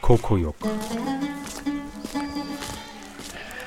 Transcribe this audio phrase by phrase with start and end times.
[0.00, 0.54] ここよ。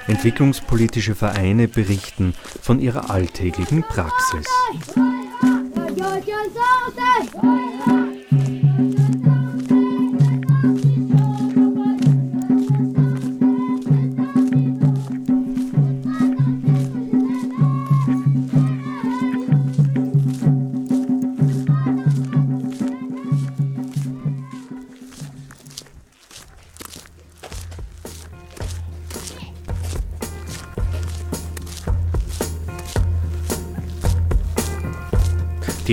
[0.10, 4.44] Entwicklungspolitische Vereine berichten von ihrer alltäglichen Praxis.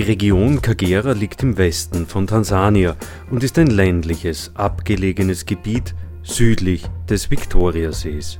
[0.07, 2.95] Region Kagera liegt im Westen von Tansania
[3.29, 8.39] und ist ein ländliches, abgelegenes Gebiet südlich des Viktoriasees.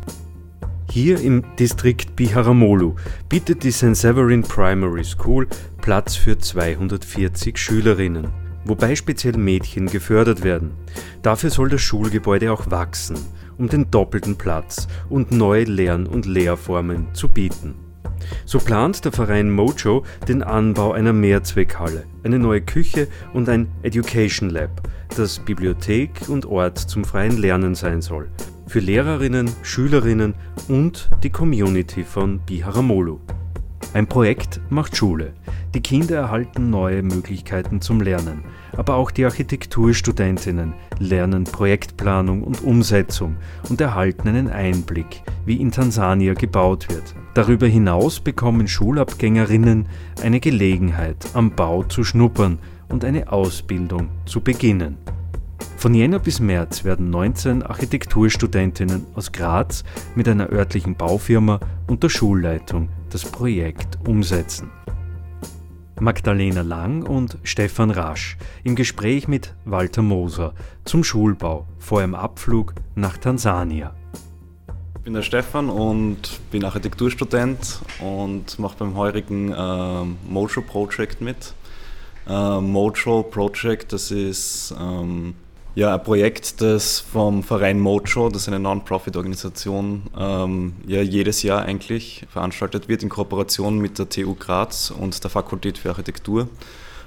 [0.89, 2.95] Hier im Distrikt Biharamulo
[3.27, 3.97] bietet die St.
[3.97, 5.45] Severin Primary School
[5.81, 8.29] Platz für 240 Schülerinnen,
[8.63, 10.71] wobei speziell Mädchen gefördert werden.
[11.21, 13.17] Dafür soll das Schulgebäude auch wachsen,
[13.57, 17.86] um den doppelten Platz und neue Lern- und Lehrformen zu bieten.
[18.45, 24.49] So plant der Verein Mojo den Anbau einer Mehrzweckhalle, eine neue Küche und ein Education
[24.49, 24.81] Lab,
[25.15, 28.29] das Bibliothek und Ort zum freien Lernen sein soll,
[28.67, 30.33] für Lehrerinnen, Schülerinnen
[30.67, 33.19] und die Community von Biharamolo.
[33.93, 35.33] Ein Projekt macht Schule.
[35.73, 38.43] Die Kinder erhalten neue Möglichkeiten zum Lernen,
[38.77, 43.35] aber auch die Architekturstudentinnen lernen Projektplanung und Umsetzung
[43.69, 47.15] und erhalten einen Einblick, wie in Tansania gebaut wird.
[47.33, 49.87] Darüber hinaus bekommen Schulabgängerinnen
[50.23, 54.97] eine Gelegenheit, am Bau zu schnuppern und eine Ausbildung zu beginnen.
[55.77, 59.83] Von Jänner bis März werden 19 Architekturstudentinnen aus Graz
[60.15, 64.71] mit einer örtlichen Baufirma und der Schulleitung das Projekt umsetzen.
[65.99, 70.53] Magdalena Lang und Stefan Rasch im Gespräch mit Walter Moser
[70.85, 73.95] zum Schulbau vor einem Abflug nach Tansania.
[74.97, 81.53] Ich bin der Stefan und bin Architekturstudent und mache beim heurigen äh, Mojo Project mit.
[82.27, 85.33] Äh, Mojo Project, das ist ähm,
[85.77, 91.61] ja, ein Projekt, das vom Verein Mojo, das ist eine Non-Profit-Organisation, ähm, ja, jedes Jahr
[91.61, 96.49] eigentlich veranstaltet wird in Kooperation mit der TU Graz und der Fakultät für Architektur.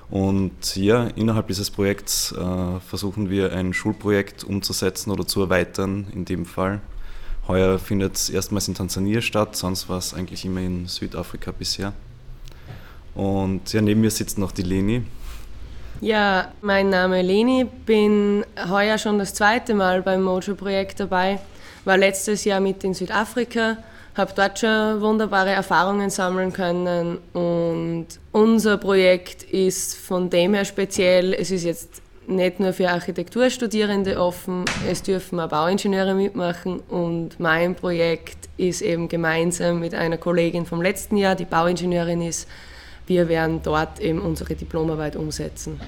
[0.08, 6.25] Und ja, innerhalb dieses Projekts äh, versuchen wir ein Schulprojekt umzusetzen oder zu erweitern, in
[6.25, 6.81] dem Fall.
[7.48, 11.92] Heuer findet es erstmals in Tansania statt, sonst war es eigentlich immer in Südafrika bisher.
[13.16, 15.02] Und ja, neben mir sitzt noch die Leni.
[16.03, 21.38] Ja, mein Name ist Leni, bin heuer schon das zweite Mal beim Mojo-Projekt dabei,
[21.84, 23.77] war letztes Jahr mit in Südafrika,
[24.16, 27.19] habe dort schon wunderbare Erfahrungen sammeln können.
[27.34, 34.19] Und unser Projekt ist von dem her speziell, es ist jetzt nicht nur für Architekturstudierende
[34.19, 36.81] offen, es dürfen auch Bauingenieure mitmachen.
[36.88, 42.49] Und mein Projekt ist eben gemeinsam mit einer Kollegin vom letzten Jahr, die Bauingenieurin ist,
[43.10, 45.81] wir werden dort eben unsere Diplomarbeit umsetzen.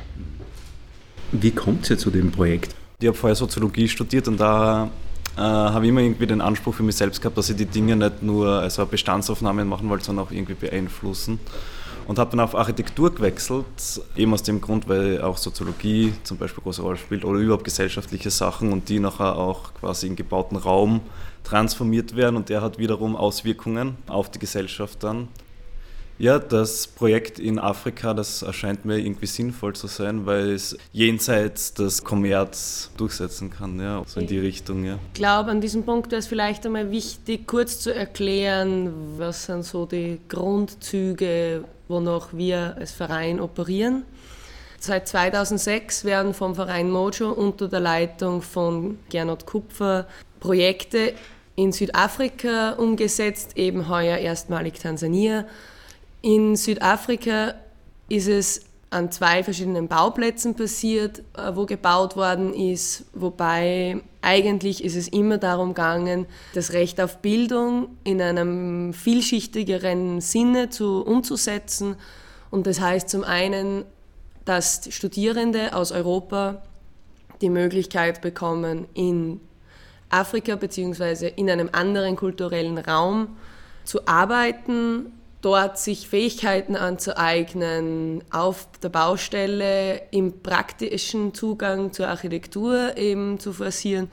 [1.30, 2.74] Wie kommt ihr zu dem Projekt?
[2.98, 4.90] Ich habe vorher Soziologie studiert und da
[5.36, 7.94] äh, habe ich immer irgendwie den Anspruch für mich selbst gehabt, dass ich die Dinge
[7.94, 11.38] nicht nur also Bestandsaufnahmen machen wollte, sondern auch irgendwie beeinflussen.
[12.08, 13.66] Und habe dann auf Architektur gewechselt,
[14.16, 17.62] eben aus dem Grund, weil auch Soziologie zum Beispiel eine große Rolle spielt oder überhaupt
[17.62, 21.00] gesellschaftliche Sachen und die nachher auch quasi in gebauten Raum
[21.44, 25.28] transformiert werden und der hat wiederum Auswirkungen auf die Gesellschaft dann.
[26.22, 31.74] Ja, das Projekt in Afrika, das erscheint mir irgendwie sinnvoll zu sein, weil es jenseits
[31.74, 35.00] des Kommerz durchsetzen kann, ja, so in die Richtung, ja.
[35.08, 39.64] Ich glaube, an diesem Punkt wäre es vielleicht einmal wichtig, kurz zu erklären, was sind
[39.64, 44.04] so die Grundzüge, wonach wir als Verein operieren.
[44.78, 50.06] Seit 2006 werden vom Verein Mojo unter der Leitung von Gernot Kupfer
[50.38, 51.14] Projekte
[51.56, 55.46] in Südafrika umgesetzt, eben heuer erstmalig Tansania
[56.22, 57.54] in Südafrika
[58.08, 64.96] ist es an zwei verschiedenen Bauplätzen passiert, äh, wo gebaut worden ist, wobei eigentlich ist
[64.96, 71.96] es immer darum gegangen, das Recht auf Bildung in einem vielschichtigeren Sinne zu, umzusetzen.
[72.50, 73.84] Und das heißt zum einen,
[74.44, 76.62] dass Studierende aus Europa
[77.40, 79.40] die Möglichkeit bekommen, in
[80.10, 81.32] Afrika bzw.
[81.34, 83.36] in einem anderen kulturellen Raum
[83.84, 85.12] zu arbeiten,
[85.42, 94.08] dort sich Fähigkeiten anzueignen, auf der Baustelle im praktischen Zugang zur Architektur eben zu forcieren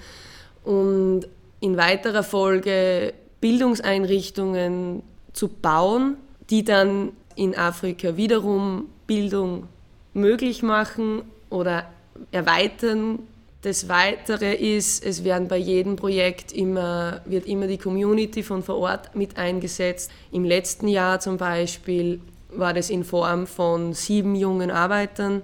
[0.64, 1.28] und
[1.62, 5.04] in weiterer Folge Bildungseinrichtungen
[5.34, 6.18] zu bauen,
[6.50, 9.68] die dann in Afrika wiederum Bildung
[10.14, 11.86] möglich machen oder
[12.32, 13.20] erweitern.
[13.62, 18.78] Das Weitere ist, es werden bei jedem Projekt immer, wird immer die Community von vor
[18.78, 20.12] Ort mit eingesetzt.
[20.32, 22.22] Im letzten Jahr zum Beispiel
[22.52, 25.42] war das in Form von sieben jungen Arbeitern,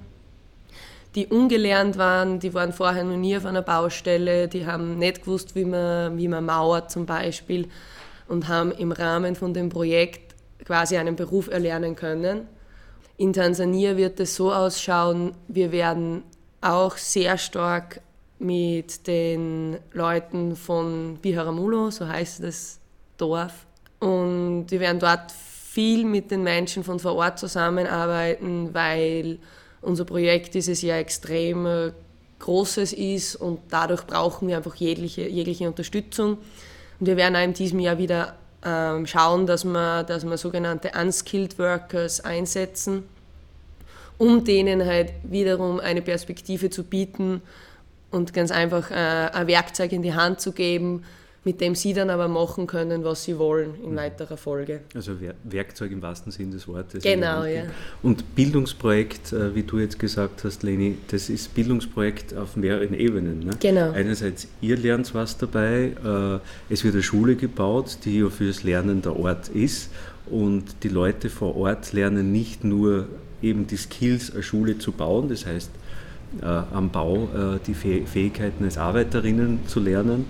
[1.13, 5.53] die ungelernt waren, die waren vorher noch nie auf einer Baustelle, die haben nicht gewusst,
[5.55, 7.67] wie man, wie man mauert zum Beispiel
[8.29, 12.47] und haben im Rahmen von dem Projekt quasi einen Beruf erlernen können.
[13.17, 16.23] In Tansania wird es so ausschauen, wir werden
[16.61, 18.01] auch sehr stark
[18.39, 22.79] mit den Leuten von Biharamulo, so heißt das
[23.17, 23.65] Dorf.
[23.99, 29.39] Und wir werden dort viel mit den Menschen von vor Ort zusammenarbeiten, weil
[29.81, 31.91] unser Projekt dieses Jahr extrem äh,
[32.39, 36.37] großes ist und dadurch brauchen wir einfach jegliche, jegliche Unterstützung.
[36.99, 40.91] Und wir werden auch in diesem Jahr wieder ähm, schauen, dass wir, dass wir sogenannte
[40.99, 43.03] Unskilled Workers einsetzen,
[44.17, 47.41] um denen halt wiederum eine Perspektive zu bieten
[48.15, 51.03] und ganz einfach äh, ein Werkzeug in die Hand zu geben,
[51.43, 53.97] mit dem sie dann aber machen können, was sie wollen in mhm.
[53.97, 54.81] weiterer Folge.
[54.95, 55.13] Also
[55.43, 57.03] Werkzeug im wahrsten Sinn des Wortes.
[57.03, 57.65] Genau, ja.
[58.01, 63.39] Und Bildungsprojekt, äh, wie du jetzt gesagt hast, Leni, das ist Bildungsprojekt auf mehreren Ebenen.
[63.41, 63.51] Ne?
[63.59, 63.91] Genau.
[63.91, 69.03] Einerseits, ihr lernt was dabei, äh, es wird eine Schule gebaut, die ja fürs Lernen
[69.03, 69.91] der Ort ist
[70.25, 73.07] und die Leute vor Ort lernen nicht nur
[73.43, 75.69] eben die Skills, eine Schule zu bauen, das heißt,
[76.41, 77.29] äh, am Bau
[77.65, 80.25] die Fähigkeiten als Arbeiterinnen zu lernen,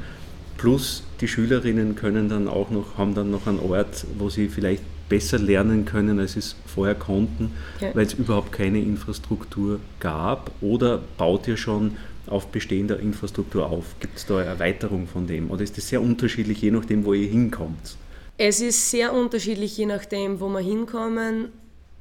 [0.57, 4.84] Plus die Schülerinnen können dann auch noch, haben dann noch einen Ort, wo sie vielleicht
[5.10, 7.94] besser lernen können, als sie es vorher konnten, ja.
[7.94, 10.52] weil es überhaupt keine Infrastruktur gab.
[10.62, 11.98] Oder baut ihr schon
[12.28, 13.96] auf bestehender Infrastruktur auf?
[14.00, 15.52] Gibt es da eine Erweiterung von dem?
[15.52, 17.98] Oder ist das sehr unterschiedlich, je nachdem, wo ihr hinkommt?
[18.38, 21.50] Es ist sehr unterschiedlich, je nachdem, wo wir hinkommen.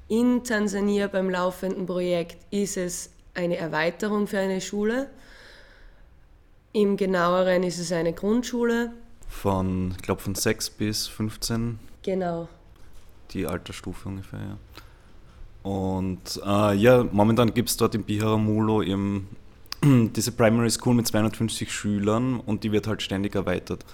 [0.08, 5.10] In Tansania beim laufenden Projekt ist es eine Erweiterung für eine Schule.
[6.72, 8.92] Im genaueren ist es eine Grundschule.
[9.28, 11.78] Von, ich glaube, von 6 bis 15.
[12.02, 12.48] Genau.
[13.30, 14.58] Die Altersstufe ungefähr, ja.
[15.62, 19.28] Und äh, ja, momentan gibt es dort in Biharamulo eben
[19.82, 23.84] diese Primary School mit 250 Schülern und die wird halt ständig erweitert.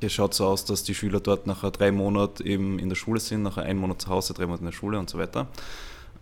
[0.00, 3.20] Es schaut so aus, dass die Schüler dort nachher drei Monate eben in der Schule
[3.20, 5.46] sind, nachher ein Monat zu Hause, drei Monate in der Schule und so weiter.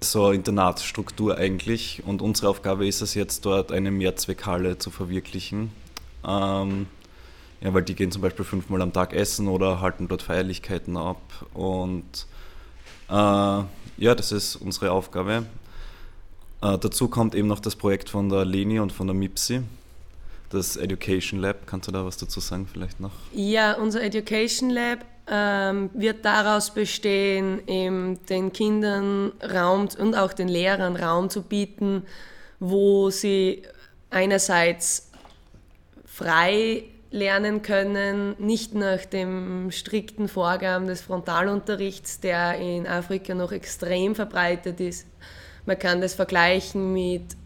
[0.02, 2.02] So Internatsstruktur eigentlich.
[2.06, 5.73] Und unsere Aufgabe ist es jetzt dort eine Mehrzweckhalle zu verwirklichen.
[6.26, 6.87] Ähm,
[7.61, 11.20] ja, weil die gehen zum Beispiel fünfmal am Tag essen oder halten dort Feierlichkeiten ab.
[11.52, 12.26] Und
[13.11, 13.67] äh, ja,
[14.14, 15.44] das ist unsere Aufgabe.
[16.62, 19.62] Äh, dazu kommt eben noch das Projekt von der Leni und von der MIPSI,
[20.49, 21.67] das Education Lab.
[21.67, 23.12] Kannst du da was dazu sagen vielleicht noch?
[23.35, 30.49] Ja, unser Education Lab ähm, wird daraus bestehen, eben den Kindern Raum und auch den
[30.49, 32.03] Lehrern Raum zu bieten,
[32.59, 33.62] wo sie
[34.11, 35.11] einerseits
[36.05, 44.15] frei lernen können, nicht nach dem strikten Vorgaben des Frontalunterrichts, der in Afrika noch extrem
[44.15, 45.06] verbreitet ist.
[45.67, 47.37] Man kann das vergleichen mit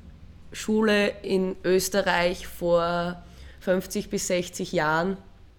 [0.53, 3.23] Schule in Österreich vor
[3.61, 5.17] 50 bis 60 Jahren.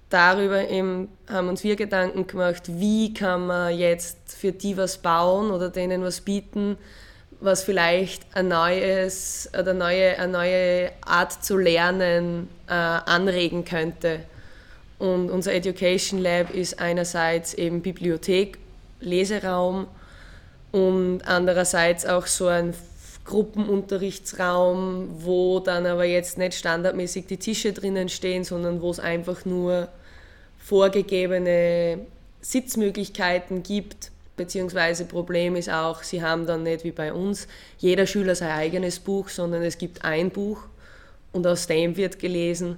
[0.09, 5.51] Darüber eben haben uns wir Gedanken gemacht, wie kann man jetzt für die was bauen
[5.51, 6.77] oder denen was bieten,
[7.39, 14.19] was vielleicht ein neues, eine neue, eine neue Art zu lernen äh, anregen könnte.
[14.99, 18.57] Und unser Education Lab ist einerseits eben Bibliothek,
[19.01, 19.87] Leseraum
[20.71, 22.73] und andererseits auch so ein
[23.25, 29.45] Gruppenunterrichtsraum, wo dann aber jetzt nicht standardmäßig die Tische drinnen stehen, sondern wo es einfach
[29.45, 29.89] nur
[30.57, 31.99] vorgegebene
[32.41, 38.35] Sitzmöglichkeiten gibt Beziehungsweise Problem ist auch, sie haben dann nicht wie bei uns jeder Schüler
[38.35, 40.59] sein eigenes Buch, sondern es gibt ein Buch
[41.31, 42.77] und aus dem wird gelesen.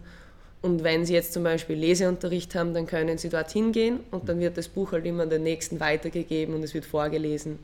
[0.61, 4.39] Und wenn Sie jetzt zum Beispiel Leseunterricht haben, dann können Sie dorthin gehen und dann
[4.39, 7.57] wird das Buch halt immer an den nächsten weitergegeben und es wird vorgelesen.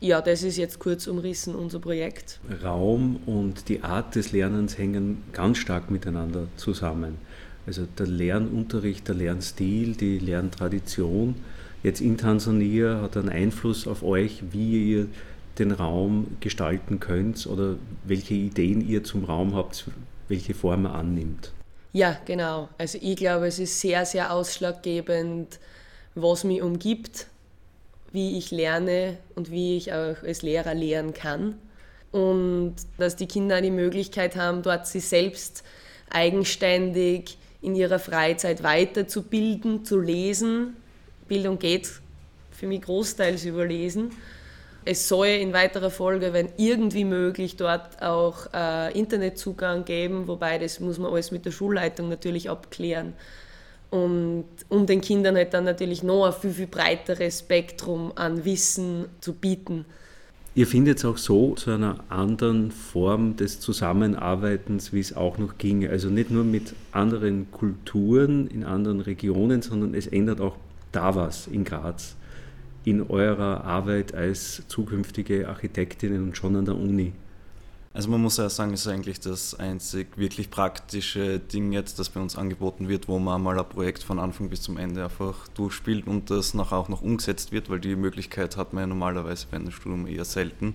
[0.00, 2.38] Ja, das ist jetzt kurz umrissen unser Projekt.
[2.62, 7.16] Raum und die Art des Lernens hängen ganz stark miteinander zusammen.
[7.66, 11.36] Also der Lernunterricht, der Lernstil, die Lerntradition
[11.82, 15.06] jetzt in Tansania hat einen Einfluss auf euch, wie ihr
[15.58, 19.86] den Raum gestalten könnt oder welche Ideen ihr zum Raum habt,
[20.28, 21.52] welche Form er annimmt?
[21.92, 22.68] Ja, genau.
[22.76, 25.58] Also ich glaube, es ist sehr, sehr ausschlaggebend,
[26.14, 27.26] was mich umgibt,
[28.16, 31.58] wie ich lerne und wie ich auch als Lehrer lehren kann.
[32.12, 35.62] Und dass die Kinder die Möglichkeit haben, dort sich selbst
[36.08, 40.76] eigenständig in ihrer Freizeit weiterzubilden, zu lesen.
[41.28, 41.90] Bildung geht
[42.52, 44.12] für mich großteils über Lesen.
[44.86, 50.80] Es soll in weiterer Folge, wenn irgendwie möglich, dort auch äh, Internetzugang geben, wobei das
[50.80, 53.12] muss man alles mit der Schulleitung natürlich abklären.
[53.90, 59.06] Und um den Kindern halt dann natürlich noch ein viel, viel breiteres Spektrum an Wissen
[59.20, 59.84] zu bieten.
[60.56, 65.58] Ihr findet es auch so zu einer anderen Form des Zusammenarbeitens, wie es auch noch
[65.58, 65.90] ginge.
[65.90, 70.56] Also nicht nur mit anderen Kulturen in anderen Regionen, sondern es ändert auch
[70.92, 72.16] da was in Graz,
[72.84, 77.12] in eurer Arbeit als zukünftige Architektinnen und schon an der Uni.
[77.96, 82.10] Also man muss ja sagen, es ist eigentlich das einzig wirklich praktische Ding jetzt, das
[82.10, 85.48] bei uns angeboten wird, wo man mal ein Projekt von Anfang bis zum Ende einfach
[85.54, 89.46] durchspielt und das nachher auch noch umgesetzt wird, weil die Möglichkeit hat man ja normalerweise
[89.50, 90.74] bei einem Studium eher selten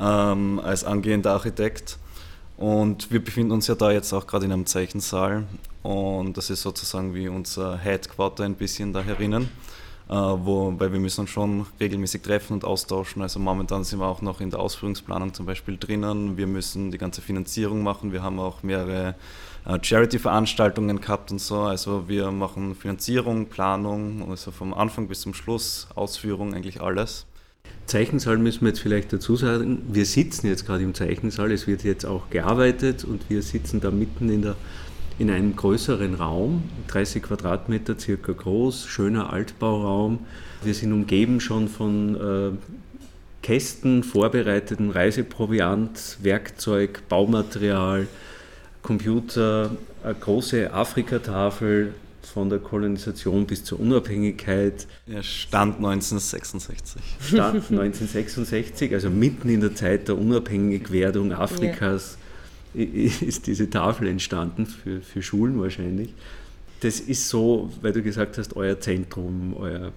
[0.00, 1.96] ähm, als angehender Architekt.
[2.56, 5.44] Und wir befinden uns ja da jetzt auch gerade in einem Zeichensaal
[5.84, 9.48] und das ist sozusagen wie unser Headquarter ein bisschen da herinnen.
[10.08, 13.22] Äh, wo, weil wir müssen uns schon regelmäßig treffen und austauschen.
[13.22, 16.36] Also momentan sind wir auch noch in der Ausführungsplanung zum Beispiel drinnen.
[16.36, 18.12] Wir müssen die ganze Finanzierung machen.
[18.12, 19.16] Wir haben auch mehrere
[19.66, 21.58] äh, Charity-Veranstaltungen gehabt und so.
[21.62, 27.26] Also wir machen Finanzierung, Planung, also vom Anfang bis zum Schluss, Ausführung, eigentlich alles.
[27.86, 29.82] Zeichensaal müssen wir jetzt vielleicht dazu sagen.
[29.88, 33.90] Wir sitzen jetzt gerade im Zeichensaal, es wird jetzt auch gearbeitet und wir sitzen da
[33.90, 34.54] mitten in der
[35.18, 40.20] in einem größeren Raum, 30 Quadratmeter circa groß, schöner Altbauraum.
[40.62, 42.50] Wir sind umgeben schon von äh,
[43.42, 48.08] Kästen, vorbereiteten Reiseproviant, Werkzeug, Baumaterial,
[48.82, 49.70] Computer,
[50.02, 54.86] eine große Afrikatafel von der Kolonisation bis zur Unabhängigkeit.
[55.06, 57.00] Ja, Stand 1966.
[57.20, 62.18] Stand 1966, also mitten in der Zeit der Unabhängigwerdung Afrikas.
[62.20, 62.25] Ja
[63.20, 66.12] ist diese Tafel entstanden, für, für Schulen wahrscheinlich.
[66.80, 69.92] Das ist so, weil du gesagt hast, euer Zentrum, euer,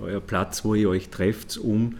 [0.00, 1.94] euer Platz, wo ihr euch trefft, um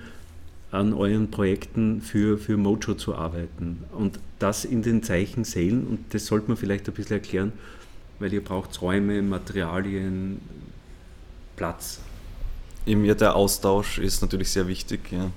[0.73, 3.85] an euren Projekten für, für Mojo zu arbeiten.
[3.93, 7.53] Und das in den Zeichensälen, und das sollte man vielleicht ein bisschen erklären,
[8.19, 10.41] weil ihr braucht Räume, Materialien,
[11.57, 12.01] Platz.
[12.87, 15.13] Eben ja, der Austausch ist natürlich sehr wichtig.
[15.13, 15.31] Ja.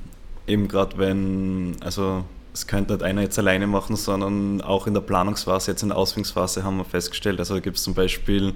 [0.47, 2.25] Eben gerade wenn, also
[2.55, 5.97] das könnte nicht einer jetzt alleine machen, sondern auch in der Planungsphase, jetzt in der
[5.97, 7.37] Ausführungsphase haben wir festgestellt.
[7.39, 8.53] Also gibt es zum Beispiel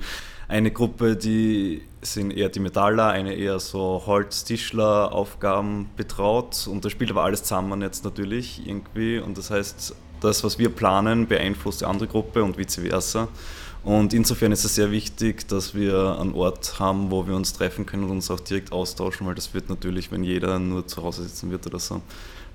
[0.48, 6.90] eine Gruppe, die sind eher die Metaller, eine eher so Holz-Tischler, Aufgaben betraut und da
[6.90, 11.82] spielt aber alles zusammen jetzt natürlich irgendwie und das heißt, das, was wir planen, beeinflusst
[11.82, 13.28] die andere Gruppe und vice versa.
[13.84, 17.86] Und insofern ist es sehr wichtig, dass wir einen Ort haben, wo wir uns treffen
[17.86, 21.24] können und uns auch direkt austauschen, weil das wird natürlich, wenn jeder nur zu Hause
[21.24, 22.02] sitzen wird oder so, ein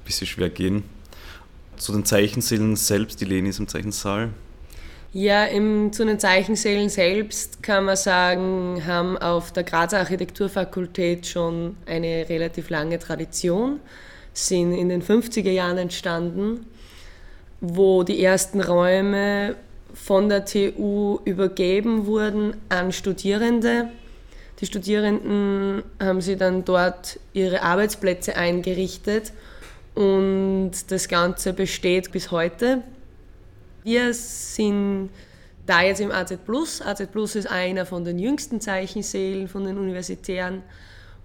[0.06, 0.84] bisschen schwer gehen.
[1.76, 4.30] Zu den Zeichensälen selbst, die Leni ist im Zeichensaal.
[5.12, 11.76] Ja, im, zu den Zeichensälen selbst kann man sagen, haben auf der Grazer Architekturfakultät schon
[11.86, 13.78] eine relativ lange Tradition,
[14.32, 16.66] sind in den 50er Jahren entstanden,
[17.60, 19.54] wo die ersten Räume
[19.94, 23.88] von der TU übergeben wurden an Studierende.
[24.60, 29.32] Die Studierenden haben sie dann dort ihre Arbeitsplätze eingerichtet
[29.94, 32.82] und das Ganze besteht bis heute.
[33.82, 35.10] Wir sind
[35.66, 36.82] da jetzt im AZ Plus.
[36.82, 40.62] AZ Plus ist einer von den jüngsten Zeichensälen von den Universitären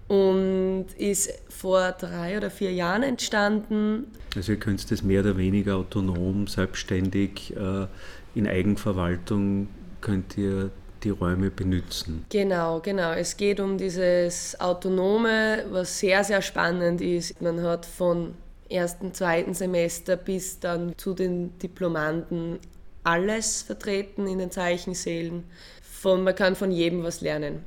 [0.08, 4.06] und ist vor drei oder vier Jahren entstanden.
[4.34, 7.86] Also ihr könnt das mehr oder weniger autonom, selbstständig äh,
[8.34, 9.68] in Eigenverwaltung
[10.00, 10.70] könnt ihr
[11.02, 12.26] die Räume benutzen.
[12.28, 13.12] Genau, genau.
[13.12, 17.40] Es geht um dieses Autonome, was sehr, sehr spannend ist.
[17.40, 18.34] Man hat von
[18.70, 22.58] ersten, zweiten Semester bis dann zu den Diplomanden
[23.04, 25.44] alles vertreten in den Zeichensälen.
[25.82, 27.64] Von, man kann von jedem was lernen.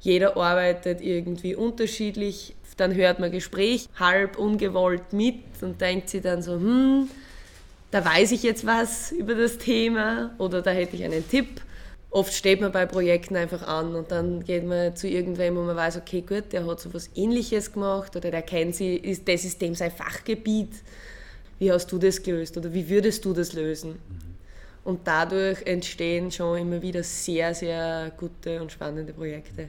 [0.00, 2.54] Jeder arbeitet irgendwie unterschiedlich.
[2.76, 7.08] Dann hört man Gespräch halb ungewollt mit und denkt sich dann so, hm,
[7.90, 11.60] da weiß ich jetzt was über das Thema oder da hätte ich einen Tipp
[12.12, 15.74] oft steht man bei Projekten einfach an und dann geht man zu irgendwem, wo man
[15.74, 19.44] weiß, okay, gut, der hat so was Ähnliches gemacht oder der kennt sie, ist, das
[19.44, 20.70] ist dem sein Fachgebiet.
[21.58, 23.96] Wie hast du das gelöst oder wie würdest du das lösen?
[24.84, 29.68] Und dadurch entstehen schon immer wieder sehr, sehr gute und spannende Projekte.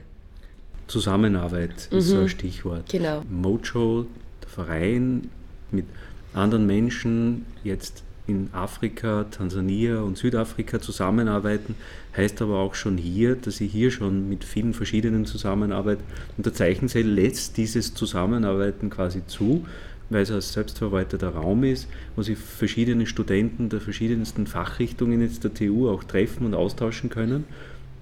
[0.86, 2.28] Zusammenarbeit ist so ein mhm.
[2.28, 2.88] Stichwort.
[2.90, 3.22] Genau.
[3.30, 4.06] Mojo,
[4.42, 5.30] der Verein
[5.70, 5.86] mit
[6.34, 11.74] anderen Menschen, jetzt in Afrika, Tansania und Südafrika zusammenarbeiten,
[12.16, 16.02] heißt aber auch schon hier, dass ich hier schon mit vielen verschiedenen zusammenarbeite.
[16.36, 19.66] Und der Zeichensee lässt dieses Zusammenarbeiten quasi zu,
[20.10, 25.52] weil es ein selbstverwalteter Raum ist, wo sich verschiedene Studenten der verschiedensten Fachrichtungen jetzt der
[25.52, 27.44] TU auch treffen und austauschen können,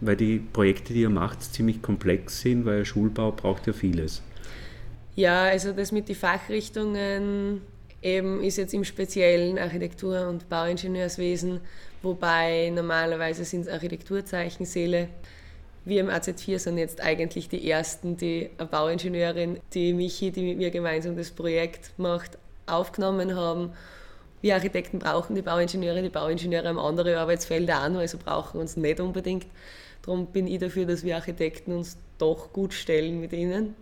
[0.01, 4.23] weil die Projekte, die ihr macht, ziemlich komplex sind, weil Schulbau braucht ja vieles.
[5.15, 7.61] Ja, also das mit den Fachrichtungen
[8.03, 11.61] eben ist jetzt im speziellen Architektur- und Bauingenieurswesen,
[12.03, 15.09] wobei normalerweise sind es Architekturzeichensäle.
[15.85, 20.59] Wir im AZ4 sind jetzt eigentlich die Ersten, die eine Bauingenieurin, die Michi, die mit
[20.59, 23.73] mir gemeinsam das Projekt macht, aufgenommen haben.
[24.43, 29.01] Wir Architekten brauchen die Bauingenieure, die Bauingenieure haben andere Arbeitsfelder noch, also brauchen uns nicht
[29.01, 29.47] unbedingt.
[30.03, 33.75] Darum bin ich dafür, dass wir Architekten uns doch gut stellen mit ihnen.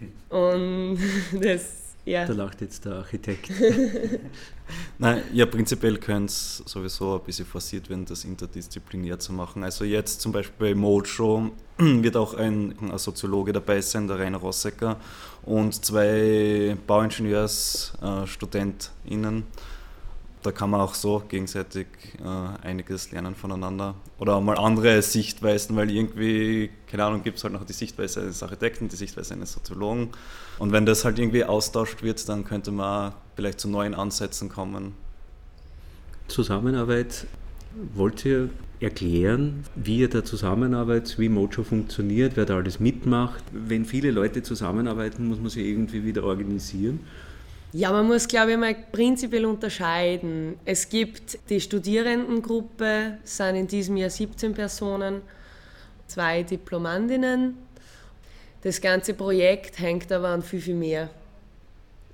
[0.28, 0.98] Und
[1.40, 2.26] das ja.
[2.26, 3.48] Da lacht jetzt der Architekt.
[4.98, 9.62] Nein, ja, prinzipiell könnte es sowieso ein bisschen forciert werden, das interdisziplinär zu machen.
[9.62, 14.38] Also jetzt zum Beispiel bei Mojo wird auch ein, ein Soziologe dabei sein, der Rainer
[14.38, 14.96] Rossecker,
[15.44, 19.38] und zwei Bauingenieursstudentinnen.
[19.38, 19.42] Äh,
[20.42, 21.86] da kann man auch so gegenseitig
[22.20, 23.94] äh, einiges lernen voneinander.
[24.18, 28.20] Oder auch mal andere Sichtweisen, weil irgendwie, keine Ahnung, gibt es halt noch die Sichtweise
[28.20, 30.10] eines Architekten, die Sichtweise eines Soziologen.
[30.58, 34.94] Und wenn das halt irgendwie austauscht wird, dann könnte man vielleicht zu neuen Ansätzen kommen.
[36.28, 37.26] Zusammenarbeit,
[37.94, 43.44] wollt ihr erklären, wie ihr da zusammenarbeitet, wie Mojo funktioniert, wer da alles mitmacht?
[43.52, 47.00] Wenn viele Leute zusammenarbeiten, muss man sich irgendwie wieder organisieren.
[47.74, 50.58] Ja, man muss, glaube ich, mal prinzipiell unterscheiden.
[50.66, 55.22] Es gibt die Studierendengruppe, sind in diesem Jahr 17 Personen,
[56.06, 57.56] zwei Diplomandinnen.
[58.62, 61.08] Das ganze Projekt hängt aber an viel, viel mehr.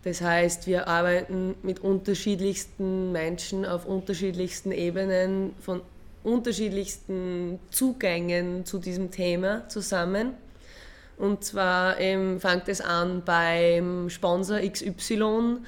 [0.04, 5.82] Das heißt, wir arbeiten mit unterschiedlichsten Menschen auf unterschiedlichsten Ebenen, von
[6.22, 10.34] unterschiedlichsten Zugängen zu diesem Thema zusammen.
[11.18, 15.58] Und zwar ähm, fängt es an beim Sponsor XY,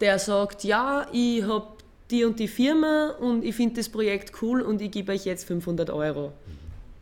[0.00, 1.66] der sagt, ja, ich habe
[2.10, 5.44] die und die Firma und ich finde das Projekt cool und ich gebe euch jetzt
[5.46, 6.32] 500 Euro.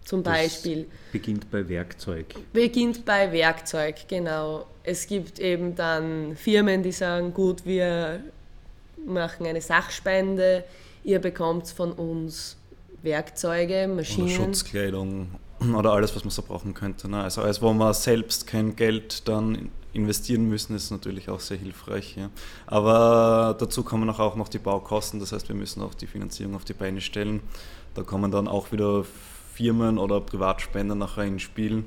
[0.05, 0.87] Zum das Beispiel.
[1.13, 2.35] Beginnt bei Werkzeug.
[2.53, 4.67] Beginnt bei Werkzeug, genau.
[4.83, 8.21] Es gibt eben dann Firmen, die sagen, gut, wir
[9.05, 10.65] machen eine Sachspende,
[11.05, 12.57] ihr bekommt von uns
[13.03, 14.27] Werkzeuge, Maschinen.
[14.27, 15.29] Oder Schutzkleidung
[15.75, 17.09] oder alles, was man so brauchen könnte.
[17.09, 17.23] Ne?
[17.23, 22.17] Also alles, wo man selbst kein Geld dann investieren müssen, ist natürlich auch sehr hilfreich.
[22.17, 22.31] Ja.
[22.67, 26.65] Aber dazu kommen auch noch die Baukosten, das heißt, wir müssen auch die Finanzierung auf
[26.65, 27.41] die Beine stellen.
[27.95, 29.05] Da kommen dann auch wieder
[29.55, 31.85] Firmen oder Privatspender nachher ins Spiel.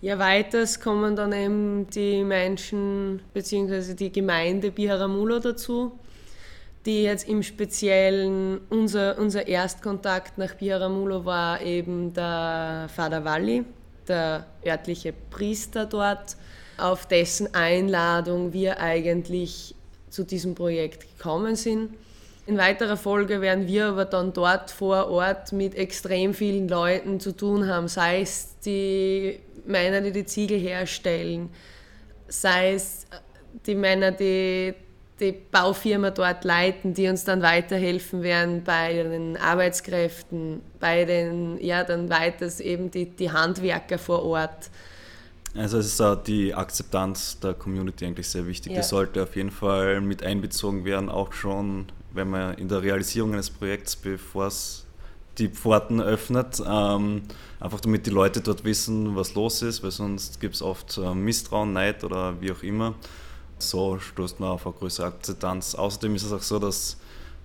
[0.00, 3.94] Ja, weiters kommen dann eben die Menschen bzw.
[3.94, 5.98] die Gemeinde Biharamulo dazu
[6.86, 13.64] die jetzt im Speziellen, unser, unser Erstkontakt nach Biharamulo war eben der Vater Walli,
[14.06, 16.36] der örtliche Priester dort,
[16.78, 19.74] auf dessen Einladung wir eigentlich
[20.10, 21.94] zu diesem Projekt gekommen sind.
[22.46, 27.32] In weiterer Folge werden wir aber dann dort vor Ort mit extrem vielen Leuten zu
[27.32, 31.50] tun haben, sei es die Männer, die die Ziegel herstellen,
[32.26, 33.06] sei es
[33.66, 34.72] die Männer, die
[35.20, 41.84] die Baufirma dort leiten, die uns dann weiterhelfen werden bei den Arbeitskräften, bei den, ja,
[41.84, 44.70] dann weiters eben die, die Handwerker vor Ort.
[45.56, 48.72] Also es ist auch die Akzeptanz der Community eigentlich sehr wichtig.
[48.72, 48.80] Ja.
[48.80, 53.32] Die sollte auf jeden Fall mit einbezogen werden, auch schon, wenn man in der Realisierung
[53.32, 54.84] eines Projekts, bevor es
[55.38, 57.22] die Pforten öffnet, ähm,
[57.60, 61.14] einfach damit die Leute dort wissen, was los ist, weil sonst gibt es oft äh,
[61.14, 62.94] Misstrauen, Neid oder wie auch immer.
[63.58, 65.74] So stoßt man auf eine größere Akzeptanz.
[65.74, 66.96] Außerdem ist es auch so, dass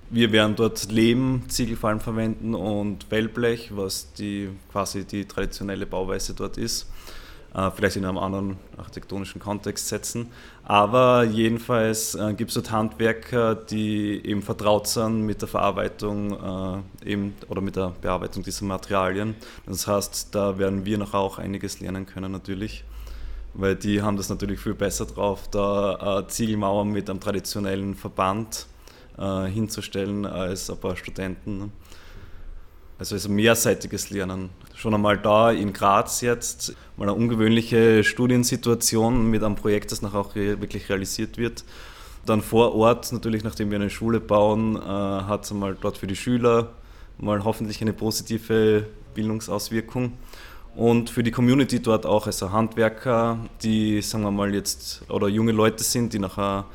[0.10, 6.58] wir werden dort Lehm, Ziegelfallen verwenden und Wellblech, was die quasi die traditionelle Bauweise dort
[6.58, 6.88] ist.
[7.56, 10.32] Äh, vielleicht in einem anderen architektonischen Kontext setzen.
[10.64, 17.12] Aber jedenfalls äh, gibt es dort Handwerker, die eben vertraut sind mit der Verarbeitung äh,
[17.12, 19.36] eben, oder mit der Bearbeitung dieser Materialien.
[19.68, 22.84] Das heißt, da werden wir noch auch einiges lernen können natürlich
[23.54, 28.68] weil die haben das natürlich viel besser drauf, da Ziegelmauern mit einem traditionellen Verband
[29.18, 31.58] äh, hinzustellen als ein paar Studenten.
[31.58, 31.70] Ne?
[32.98, 34.50] Also ist mehrseitiges Lernen.
[34.76, 40.20] Schon einmal da in Graz jetzt, mal eine ungewöhnliche Studiensituation mit einem Projekt, das nachher
[40.20, 41.64] auch wirklich realisiert wird.
[42.26, 46.08] Dann vor Ort, natürlich nachdem wir eine Schule bauen, äh, hat es einmal dort für
[46.08, 46.72] die Schüler
[47.18, 50.14] mal hoffentlich eine positive Bildungsauswirkung
[50.76, 55.52] und für die Community dort auch, also Handwerker, die, sagen wir mal jetzt, oder junge
[55.52, 56.66] Leute sind, die nachher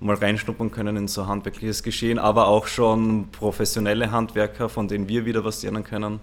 [0.00, 5.24] mal reinschnuppern können in so handwerkliches Geschehen, aber auch schon professionelle Handwerker, von denen wir
[5.24, 6.20] wieder was lernen können.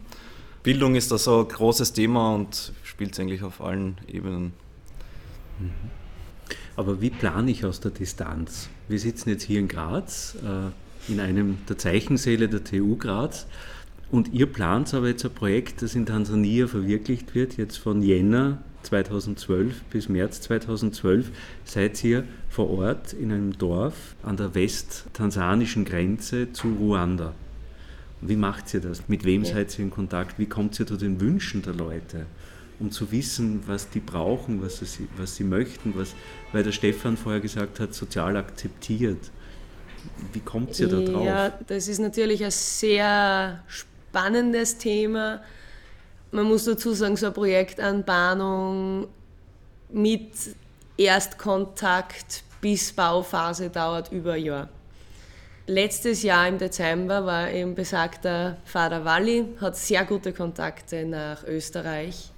[0.62, 4.54] Bildung ist da so ein großes Thema und spielt eigentlich auf allen Ebenen.
[5.60, 5.72] Mhm.
[6.76, 8.70] Aber wie plane ich aus der Distanz?
[8.88, 13.48] Wir sitzen jetzt hier in Graz, äh, in einem der Zeichensäle der TU Graz.
[14.12, 18.58] Und ihr plant aber jetzt ein Projekt, das in Tansania verwirklicht wird, jetzt von Jänner
[18.84, 21.32] 2012 bis März 2012
[21.63, 27.34] seid ihr vor Ort in einem Dorf an der west-tansanischen Grenze zu Ruanda.
[28.19, 29.08] Wie macht ihr das?
[29.08, 30.38] Mit wem seid ihr in Kontakt?
[30.38, 32.26] Wie kommt ihr zu den Wünschen der Leute?
[32.80, 36.15] Um zu wissen, was die brauchen, was sie, was sie möchten, was,
[36.52, 39.32] weil der Stefan vorher gesagt hat, sozial akzeptiert.
[40.34, 41.26] Wie kommt ihr da drauf?
[41.26, 43.90] Ja, das ist natürlich ein sehr spannendes
[44.80, 45.41] Thema.
[46.32, 49.08] Man muss dazu sagen, so eine Projektanbahnung
[49.89, 50.32] mit
[50.97, 54.69] Erstkontakt bis Bauphase dauert über ein Jahr.
[55.67, 62.32] Letztes Jahr im Dezember war eben besagter Vater Walli, hat sehr gute Kontakte nach Österreich.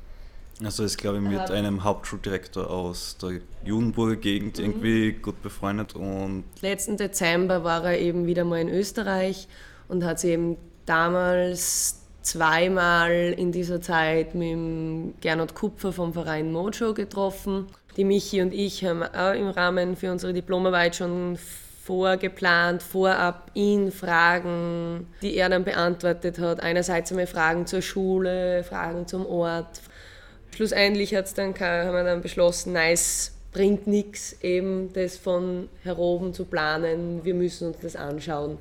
[0.64, 4.66] Also ist, glaube ich, mit einem Hauptschuldirektor aus der Judenburger Gegend mhm.
[4.66, 5.96] irgendwie gut befreundet.
[5.96, 9.48] Und Letzten Dezember war er eben wieder mal in Österreich
[9.88, 16.52] und hat sich eben damals zweimal in dieser Zeit mit dem Gernot Kupfer vom Verein
[16.52, 17.68] Mojo getroffen.
[17.98, 21.38] Die Michi und ich haben auch im Rahmen für unsere Diplomarbeit schon
[21.84, 26.62] vorgeplant, vorab ihn Fragen, die er dann beantwortet hat.
[26.64, 29.82] Einerseits einmal Fragen zur Schule, Fragen zum Ort.
[30.56, 36.34] Schlussendlich hat's dann, haben wir dann beschlossen, nein, es bringt nichts, eben das von heroben
[36.34, 37.26] zu planen.
[37.26, 38.58] Wir müssen uns das anschauen,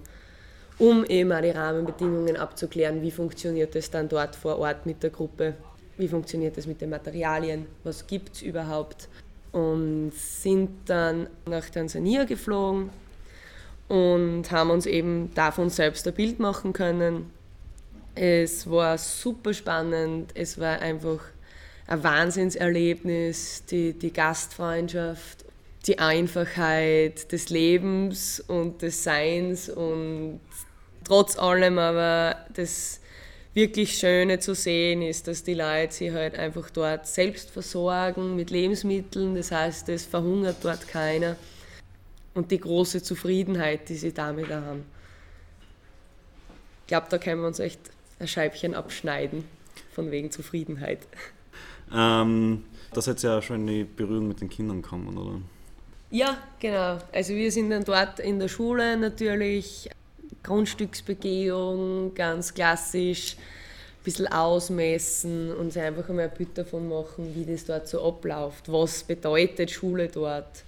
[0.83, 3.03] um eben auch die Rahmenbedingungen abzuklären.
[3.03, 5.55] Wie funktioniert es dann dort vor Ort mit der Gruppe?
[5.97, 7.67] Wie funktioniert es mit den Materialien?
[7.85, 9.09] Was gibt es überhaupt?
[9.53, 12.91] Und sind dann nach Tansania geflogen,
[13.89, 17.31] und haben uns eben davon selbst ein Bild machen können.
[18.15, 21.21] Es war super spannend, es war einfach
[21.87, 25.45] ein Wahnsinnserlebnis, die, die Gastfreundschaft,
[25.87, 30.41] die Einfachheit des Lebens und des Seins und
[31.05, 33.01] trotz allem aber das
[33.55, 38.51] wirklich Schöne zu sehen ist, dass die Leute sich halt einfach dort selbst versorgen mit
[38.51, 41.37] Lebensmitteln, das heißt, es verhungert dort keiner
[42.35, 44.85] und die große Zufriedenheit, die sie damit haben.
[46.83, 47.81] Ich glaube, da können wir uns echt
[48.19, 49.45] ein Scheibchen abschneiden,
[49.93, 51.01] von wegen Zufriedenheit.
[51.95, 55.41] Ähm, das hat ja schon in die Berührung mit den Kindern kommen, oder?
[56.11, 56.99] Ja, genau.
[57.13, 59.89] Also wir sind dann dort in der Schule natürlich,
[60.43, 67.45] Grundstücksbegehung, ganz klassisch, ein bisschen ausmessen und sich einfach einmal ein Bild davon machen, wie
[67.45, 68.71] das dort so abläuft.
[68.71, 70.65] Was bedeutet Schule dort?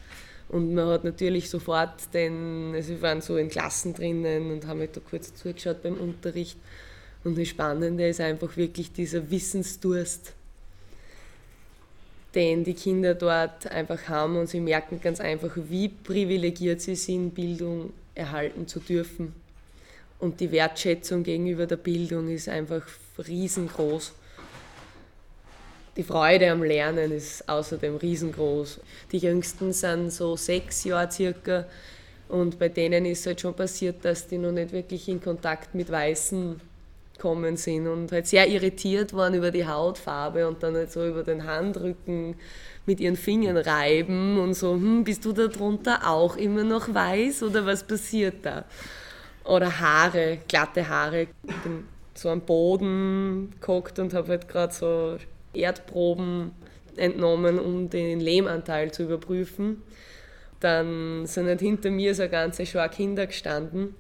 [0.48, 4.78] Und man hat natürlich sofort den, also wir waren so in Klassen drinnen und haben
[4.78, 6.56] halt da kurz zugeschaut beim Unterricht.
[7.24, 10.32] Und das Spannende ist einfach wirklich dieser Wissensdurst,
[12.34, 17.34] den die Kinder dort einfach haben und sie merken ganz einfach, wie privilegiert sie sind,
[17.34, 19.43] Bildung erhalten zu dürfen.
[20.18, 22.82] Und die Wertschätzung gegenüber der Bildung ist einfach
[23.18, 24.12] riesengroß.
[25.96, 28.80] Die Freude am Lernen ist außerdem riesengroß.
[29.12, 31.66] Die Jüngsten sind so sechs Jahre circa
[32.28, 35.90] und bei denen ist halt schon passiert, dass die noch nicht wirklich in Kontakt mit
[35.90, 36.60] Weißen
[37.20, 41.22] kommen sind und halt sehr irritiert waren über die Hautfarbe und dann halt so über
[41.22, 42.34] den Handrücken
[42.86, 47.44] mit ihren Fingern reiben und so, hm, bist du da drunter auch immer noch weiß
[47.44, 48.64] oder was passiert da?
[49.44, 51.22] Oder Haare, glatte Haare.
[51.22, 55.18] Ich bin so am Boden geguckt und habe halt gerade so
[55.52, 56.52] Erdproben
[56.96, 59.82] entnommen, um den Lehmanteil zu überprüfen.
[60.60, 63.94] Dann sind halt hinter mir so ganze Schar Kinder gestanden,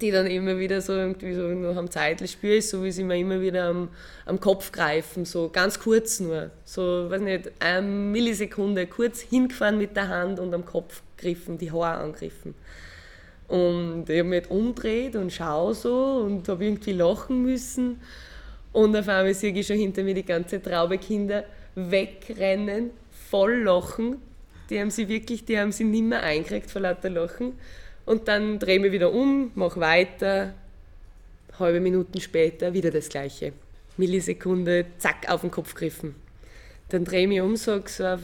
[0.00, 3.04] die dann immer wieder so irgendwie so noch am Zeitl spüre ich, so wie sie
[3.04, 3.88] mir immer wieder am,
[4.26, 9.96] am Kopf greifen, so ganz kurz nur, so, weiß nicht, eine Millisekunde kurz hingefahren mit
[9.96, 12.54] der Hand und am Kopf griffen, die Haare angegriffen.
[13.48, 18.00] Und ich habe mich umgedreht und schaue so und habe irgendwie lachen müssen.
[18.72, 22.90] Und auf einmal sehe ich schon hinter mir die ganze Traube Kinder wegrennen,
[23.30, 24.16] voll lachen.
[24.70, 27.52] Die haben sie wirklich, die haben sie nicht mehr eingekriegt vor lauter Lachen.
[28.06, 30.54] Und dann drehe ich mich wieder um, mache weiter.
[31.58, 33.52] Halbe Minuten später wieder das Gleiche.
[33.96, 36.14] Millisekunde, zack, auf den Kopf griffen.
[36.88, 38.18] Dann drehe ich mich um, sage so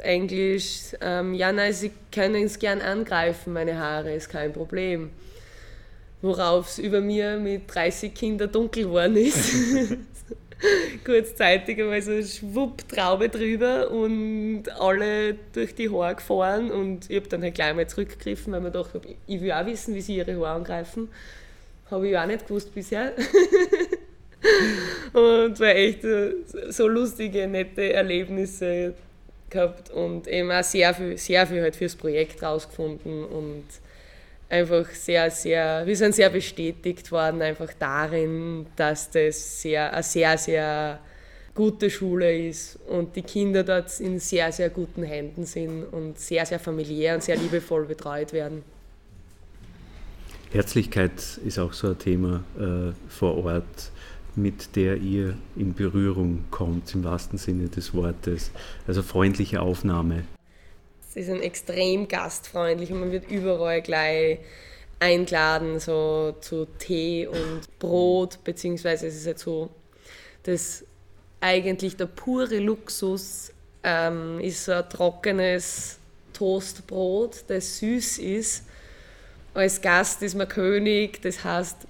[0.00, 5.10] Englisch, ähm, ja, nein, Sie können es gern angreifen, meine Haare, ist kein Problem
[6.22, 9.52] worauf es über mir mit 30 Kindern dunkel geworden ist.
[11.04, 17.28] kurzzeitig einmal so schwupp Traube drüber und alle durch die Haare gefahren und ich habe
[17.28, 20.36] dann halt gleich mal zurückgegriffen, weil mir dachte, ich will auch wissen, wie sie ihre
[20.36, 21.08] Haare angreifen.
[21.90, 23.14] Habe ich auch nicht gewusst bisher.
[25.14, 26.02] und war echt
[26.68, 28.94] so lustige, nette Erlebnisse
[29.50, 33.64] gehabt und eben auch sehr viel, sehr viel halt fürs Projekt rausgefunden und
[34.48, 40.36] einfach sehr, sehr, wir sind sehr bestätigt worden einfach darin, dass das sehr, eine sehr,
[40.36, 41.00] sehr
[41.54, 46.46] gute Schule ist und die Kinder dort in sehr, sehr guten Händen sind und sehr,
[46.46, 48.62] sehr familiär und sehr liebevoll betreut werden.
[50.52, 51.12] Herzlichkeit
[51.44, 53.92] ist auch so ein Thema äh, vor Ort
[54.36, 58.50] mit der ihr in Berührung kommt, im wahrsten Sinne des Wortes.
[58.86, 60.24] Also freundliche Aufnahme.
[61.08, 64.38] Sie sind extrem gastfreundlich und man wird überall gleich
[65.00, 69.70] eingeladen, so zu Tee und Brot, beziehungsweise es ist halt so,
[70.44, 70.84] dass
[71.40, 75.98] eigentlich der pure Luxus ähm, ist so ein trockenes
[76.32, 78.64] Toastbrot, das süß ist.
[79.54, 81.88] Als Gast ist man König, das heißt,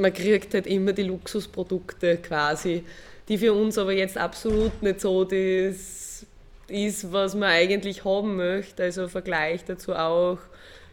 [0.00, 2.84] man kriegt halt immer die Luxusprodukte quasi,
[3.28, 6.26] die für uns aber jetzt absolut nicht so das
[6.68, 8.82] ist, was man eigentlich haben möchte.
[8.82, 10.38] Also Vergleich dazu auch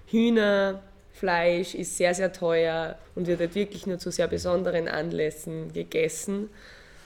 [0.08, 6.50] Hühnerfleisch ist sehr, sehr teuer und wird halt wirklich nur zu sehr besonderen Anlässen gegessen.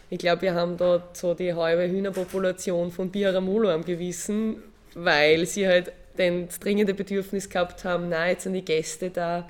[0.10, 4.62] Ich glaube, wir haben dort so die halbe Hühnerpopulation von Biaramulo am Gewissen,
[4.94, 9.48] weil sie halt den dringende Bedürfnis gehabt haben, na, jetzt sind die Gäste da,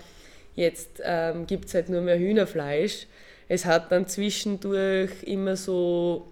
[0.56, 3.08] Jetzt ähm, gibt es halt nur mehr Hühnerfleisch.
[3.48, 6.32] Es hat dann zwischendurch immer so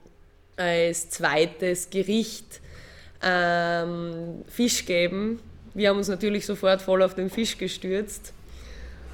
[0.56, 2.62] als zweites Gericht
[3.24, 5.40] ähm, Fisch gegeben.
[5.74, 8.34] Wir haben uns natürlich sofort voll auf den Fisch gestürzt.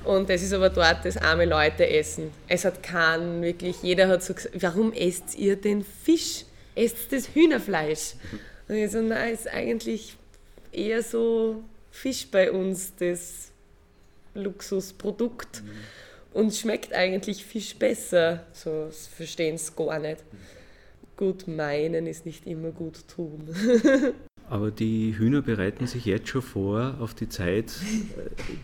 [0.03, 2.31] Und das ist aber dort das arme Leute essen.
[2.47, 6.45] Es hat keinen wirklich, jeder hat so gesagt, warum esst ihr den Fisch?
[6.75, 8.13] Esst das Hühnerfleisch?
[8.67, 10.15] Und ich so, nein, ist eigentlich
[10.71, 13.51] eher so Fisch bei uns, das
[14.35, 16.39] Luxusprodukt mhm.
[16.39, 18.45] und schmeckt eigentlich Fisch besser.
[18.53, 20.23] So verstehen es gar nicht.
[21.17, 23.55] Gut meinen ist nicht immer gut tun.
[24.47, 27.73] Aber die Hühner bereiten sich jetzt schon vor auf die Zeit,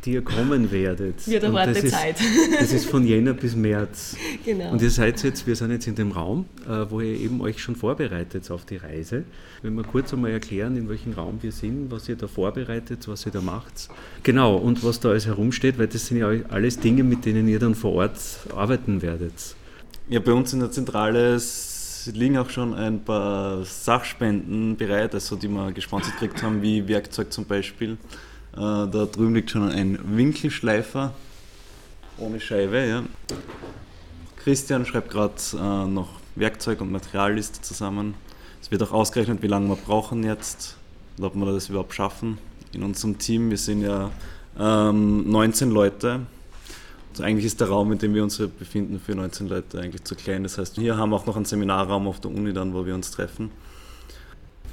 [0.05, 1.27] die ihr kommen werdet.
[1.27, 2.17] Wird eine harte Zeit.
[2.59, 4.15] das ist von Jänner bis März.
[4.45, 4.71] Genau.
[4.71, 7.63] Und ihr seid jetzt, wir sind jetzt in dem Raum, äh, wo ihr eben euch
[7.63, 9.23] schon vorbereitet auf die Reise.
[9.63, 13.25] Wenn wir kurz einmal erklären, in welchem Raum wir sind, was ihr da vorbereitet, was
[13.25, 13.89] ihr da macht.
[14.21, 17.59] Genau, und was da alles herumsteht, weil das sind ja alles Dinge, mit denen ihr
[17.59, 18.19] dann vor Ort
[18.55, 19.55] arbeiten werdet.
[20.09, 20.69] Ja, bei uns in der
[22.03, 26.87] Zentrale liegen auch schon ein paar Sachspenden bereit, also die wir gesponsert gekriegt haben, wie
[26.87, 27.93] Werkzeug zum Beispiel.
[28.53, 31.13] Äh, da drüben liegt schon ein Winkelschleifer
[32.17, 32.85] ohne Scheibe.
[32.87, 33.03] Ja.
[34.37, 38.15] Christian schreibt gerade äh, noch Werkzeug und Materialliste zusammen.
[38.61, 40.77] Es wird auch ausgerechnet, wie lange wir brauchen jetzt
[41.17, 42.39] und ob wir das überhaupt schaffen.
[42.73, 44.09] In unserem Team, wir sind ja
[44.59, 46.21] ähm, 19 Leute
[47.11, 50.15] also eigentlich ist der Raum, in dem wir uns befinden, für 19 Leute eigentlich zu
[50.15, 50.43] klein.
[50.43, 52.95] Das heißt, hier haben wir auch noch einen Seminarraum auf der Uni dann, wo wir
[52.95, 53.51] uns treffen.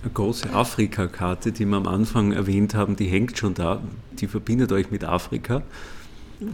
[0.03, 3.83] Eine große Afrika-Karte, die wir am Anfang erwähnt haben, die hängt schon da.
[4.13, 5.63] Die verbindet euch mit Afrika.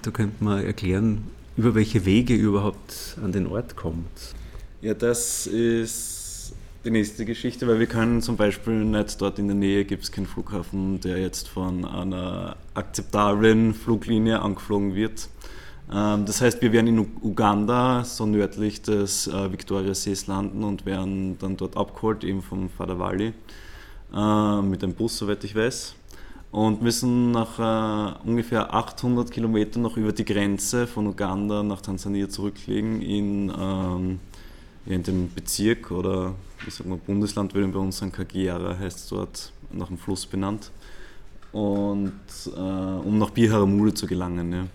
[0.02, 1.24] Da könnte man erklären,
[1.56, 4.34] über welche Wege ihr überhaupt an den Ort kommt.
[4.80, 9.56] Ja, das ist die nächste Geschichte, weil wir können zum Beispiel nicht dort in der
[9.56, 15.28] Nähe gibt es keinen Flughafen, der jetzt von einer akzeptablen Fluglinie angeflogen wird.
[15.92, 21.38] Ähm, das heißt, wir werden in Uganda, so nördlich des äh, Victoria-Sees landen und werden
[21.38, 23.32] dann dort abgeholt, eben vom Valley,
[24.14, 25.94] äh, mit dem Bus, soweit ich weiß.
[26.50, 32.28] Und müssen nach äh, ungefähr 800 Kilometern noch über die Grenze von Uganda nach Tansania
[32.28, 34.20] zurücklegen in, ähm,
[34.86, 36.34] in dem Bezirk oder
[36.66, 40.70] ich sag mal Bundesland, würde bei uns sein Kagera heißt dort, nach dem Fluss benannt.
[41.52, 42.12] Und
[42.46, 44.52] äh, um nach Biharamule zu gelangen.
[44.52, 44.66] Ja.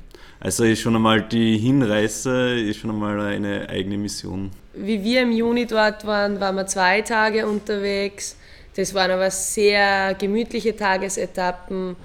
[0.42, 4.52] Also ist schon einmal die Hinreise ist schon einmal eine eigene Mission.
[4.74, 8.38] Wie wir im Juni dort waren, waren wir zwei Tage unterwegs.
[8.76, 11.98] Das waren aber sehr gemütliche Tagesetappen.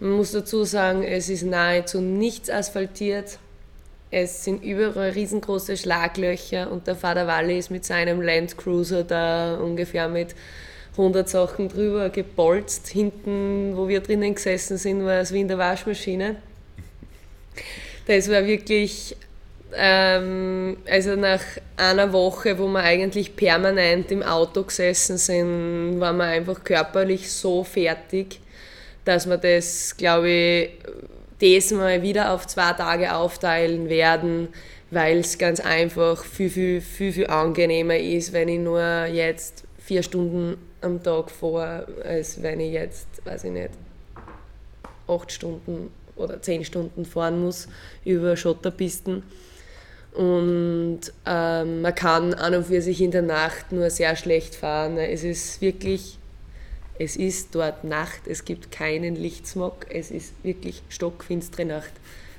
[0.00, 3.38] Man muss dazu sagen, es ist nahezu nichts asphaltiert.
[4.10, 10.08] Es sind überall riesengroße Schlaglöcher und der Vater Walli ist mit seinem Landcruiser da ungefähr
[10.08, 10.34] mit
[10.92, 12.88] 100 Sachen drüber gebolzt.
[12.88, 16.36] Hinten, wo wir drinnen gesessen sind, war es wie in der Waschmaschine.
[18.06, 19.16] Das war wirklich,
[19.74, 21.40] ähm, also nach
[21.76, 27.64] einer Woche, wo wir eigentlich permanent im Auto gesessen sind, waren wir einfach körperlich so
[27.64, 28.40] fertig,
[29.04, 30.70] dass wir das, glaube ich,
[31.40, 34.48] diesmal wieder auf zwei Tage aufteilen werden,
[34.90, 40.02] weil es ganz einfach viel, viel, viel, viel angenehmer ist, wenn ich nur jetzt vier
[40.02, 43.70] Stunden am Tag fahre, als wenn ich jetzt, weiß ich nicht,
[45.08, 47.68] acht Stunden oder zehn Stunden fahren muss
[48.04, 49.22] über Schotterpisten.
[50.14, 54.96] Und ähm, man kann an und für sich in der Nacht nur sehr schlecht fahren.
[54.96, 56.18] Es ist wirklich,
[56.98, 61.92] es ist dort Nacht, es gibt keinen Lichtsmog, es ist wirklich stockfinstere Nacht.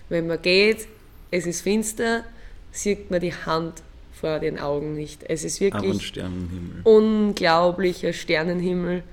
[0.08, 0.88] Wenn man geht,
[1.32, 2.24] es ist finster,
[2.72, 3.82] sieht man die Hand
[4.14, 5.24] vor den Augen nicht.
[5.28, 6.82] Es ist wirklich Sternenhimmel.
[6.84, 9.04] unglaublicher Sternenhimmel.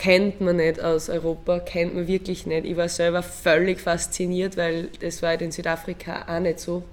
[0.00, 2.64] Kennt man nicht aus Europa, kennt man wirklich nicht.
[2.64, 6.84] Ich war selber völlig fasziniert, weil das war halt in Südafrika auch nicht so.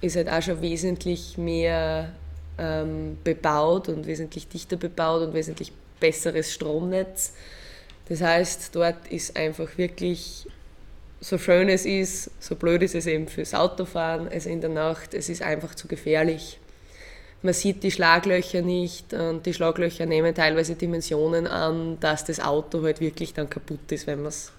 [0.00, 2.14] Ist halt auch schon wesentlich mehr
[2.56, 7.34] ähm, bebaut und wesentlich dichter bebaut und wesentlich besseres Stromnetz.
[8.08, 10.46] Das heißt, dort ist einfach wirklich
[11.20, 15.12] so schön es ist, so blöd ist es eben fürs Autofahren, also in der Nacht,
[15.12, 16.58] es ist einfach zu gefährlich.
[17.44, 22.82] Man sieht die Schlaglöcher nicht und die Schlaglöcher nehmen teilweise Dimensionen an, dass das Auto
[22.82, 24.50] halt wirklich dann kaputt ist, wenn man es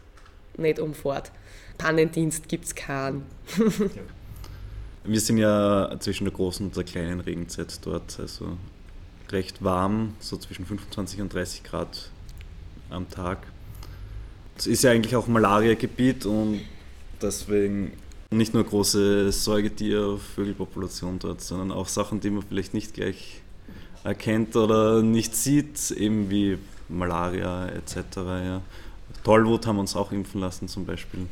[0.56, 1.32] nicht umfährt.
[1.80, 3.26] Pannendienst gibt es keinen.
[5.04, 8.56] Wir sind ja zwischen der großen und der kleinen Regenzeit dort, also
[9.32, 12.12] recht warm, so zwischen 25 und 30 Grad
[12.92, 13.40] am Tag.
[14.60, 16.62] Es ist ja eigentlich auch Malaria-Gebiet und
[17.20, 17.94] deswegen
[18.32, 23.42] nicht nur große Säugetier, Vögelpopulation dort, sondern auch Sachen, die man vielleicht nicht gleich
[24.04, 26.58] erkennt oder nicht sieht, eben wie
[26.90, 27.98] Malaria etc.
[28.16, 28.62] Ja.
[29.24, 31.28] Tollwut haben uns auch impfen lassen zum Beispiel.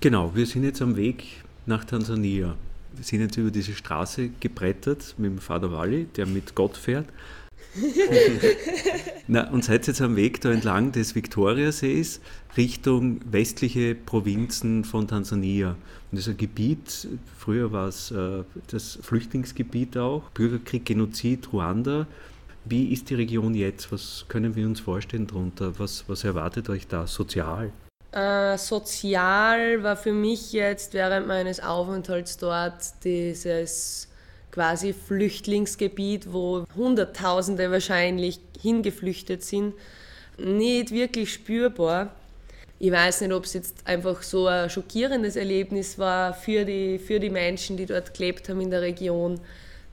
[0.00, 2.54] Genau, wir sind jetzt am Weg nach Tansania.
[2.94, 7.08] Wir sind jetzt über diese Straße gebrettert mit dem Vater Wally, der mit Gott fährt.
[9.26, 12.20] Na, und seid jetzt am Weg da entlang des Viktoriasees
[12.56, 15.70] Richtung westliche Provinzen von Tansania.
[15.70, 15.78] Und
[16.12, 17.08] das ist ein Gebiet,
[17.38, 22.06] früher war es äh, das Flüchtlingsgebiet auch, Bürgerkrieg, Genozid, Ruanda.
[22.64, 23.92] Wie ist die Region jetzt?
[23.92, 25.78] Was können wir uns vorstellen darunter?
[25.78, 27.72] Was, was erwartet euch da sozial?
[28.12, 34.08] Äh, sozial war für mich jetzt während meines Aufenthalts dort dieses
[34.54, 39.74] quasi Flüchtlingsgebiet, wo Hunderttausende wahrscheinlich hingeflüchtet sind,
[40.38, 42.14] nicht wirklich spürbar.
[42.78, 47.18] Ich weiß nicht, ob es jetzt einfach so ein schockierendes Erlebnis war für die, für
[47.18, 49.40] die Menschen, die dort gelebt haben in der Region,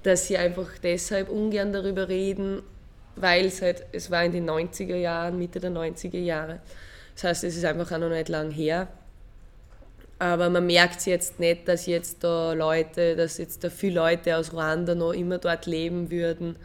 [0.04, 2.62] dass sie einfach deshalb ungern darüber reden,
[3.16, 6.60] weil es halt, es war in den 90er Jahren, Mitte der 90er Jahre.
[7.16, 8.88] Das heißt, es ist einfach auch noch nicht lang her.
[10.22, 14.54] Aber man merkt jetzt nicht, dass jetzt da Leute, dass jetzt da viele Leute aus
[14.54, 16.58] Ruanda noch immer dort leben würden.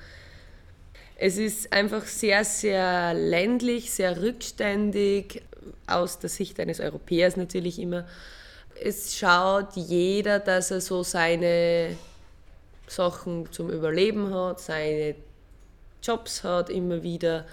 [1.16, 5.40] Es ist einfach sehr, sehr ländlich, sehr rückständig,
[5.86, 8.06] aus der Sicht eines Europäers natürlich immer.
[8.84, 11.96] Es schaut jeder, dass er so seine
[12.86, 15.14] Sachen zum Überleben hat, seine
[16.02, 17.46] Jobs hat immer wieder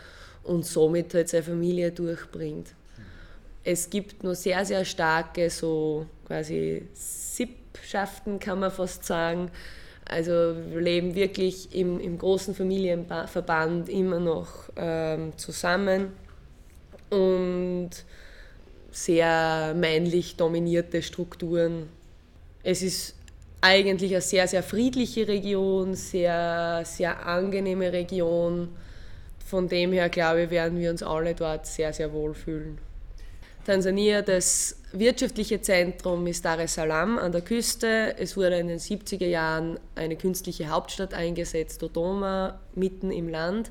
[0.43, 2.67] und somit halt seine Familie durchbringt
[3.63, 9.52] es gibt nur sehr, sehr starke so quasi Sippschaften, kann man fast sagen.
[10.06, 16.12] Also wir leben wirklich im, im großen Familienverband immer noch ähm, zusammen
[17.10, 17.91] und
[18.91, 21.88] sehr männlich dominierte Strukturen.
[22.63, 23.15] Es ist
[23.62, 28.69] eigentlich eine sehr, sehr friedliche Region, sehr, sehr angenehme Region.
[29.45, 32.78] Von dem her, glaube ich, werden wir uns alle dort sehr, sehr wohl fühlen.
[33.65, 38.13] Tansania, das wirtschaftliche Zentrum ist Dar es Salaam an der Küste.
[38.17, 43.69] Es wurde in den 70er Jahren eine künstliche Hauptstadt eingesetzt, Dodoma, mitten im Land.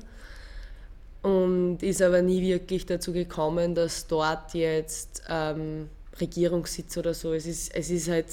[1.21, 7.45] Und ist aber nie wirklich dazu gekommen, dass dort jetzt ähm, Regierungssitz oder so, es
[7.45, 8.25] ist, es ist halt,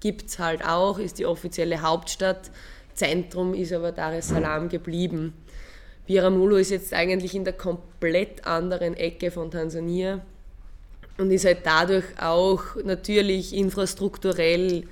[0.00, 2.50] gibt es halt auch, ist die offizielle Hauptstadt.
[2.94, 5.32] Zentrum ist aber Dar es Salaam geblieben.
[6.06, 10.20] Biramulo ist jetzt eigentlich in der komplett anderen Ecke von Tansania
[11.18, 14.84] und ist halt dadurch auch natürlich infrastrukturell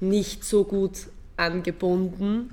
[0.00, 2.52] nicht so gut angebunden.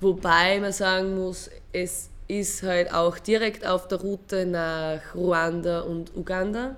[0.00, 6.14] Wobei man sagen muss, es ist halt auch direkt auf der Route nach Ruanda und
[6.16, 6.76] Uganda.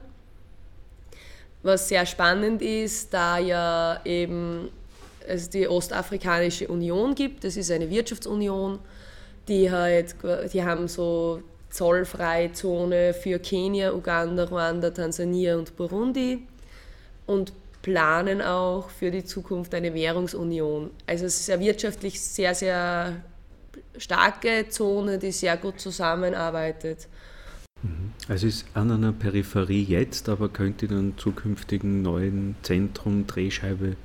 [1.63, 4.69] Was sehr spannend ist, da ja eben
[5.27, 8.79] es die Ostafrikanische Union gibt, das ist eine Wirtschaftsunion,
[9.49, 10.15] die halt,
[10.53, 11.43] die haben so
[11.77, 16.39] Zollfreizone für Kenia, Uganda, Ruanda, Tansania und Burundi
[17.27, 17.53] und
[17.83, 20.91] planen auch für die Zukunft eine Währungsunion.
[21.07, 23.23] Also es ist eine wirtschaftlich sehr, sehr
[23.99, 27.09] starke Zone, die sehr gut zusammenarbeitet.
[28.27, 33.97] Also ist an einer Peripherie jetzt, aber könnte in einem zukünftigen neuen Zentrum, Drehscheibe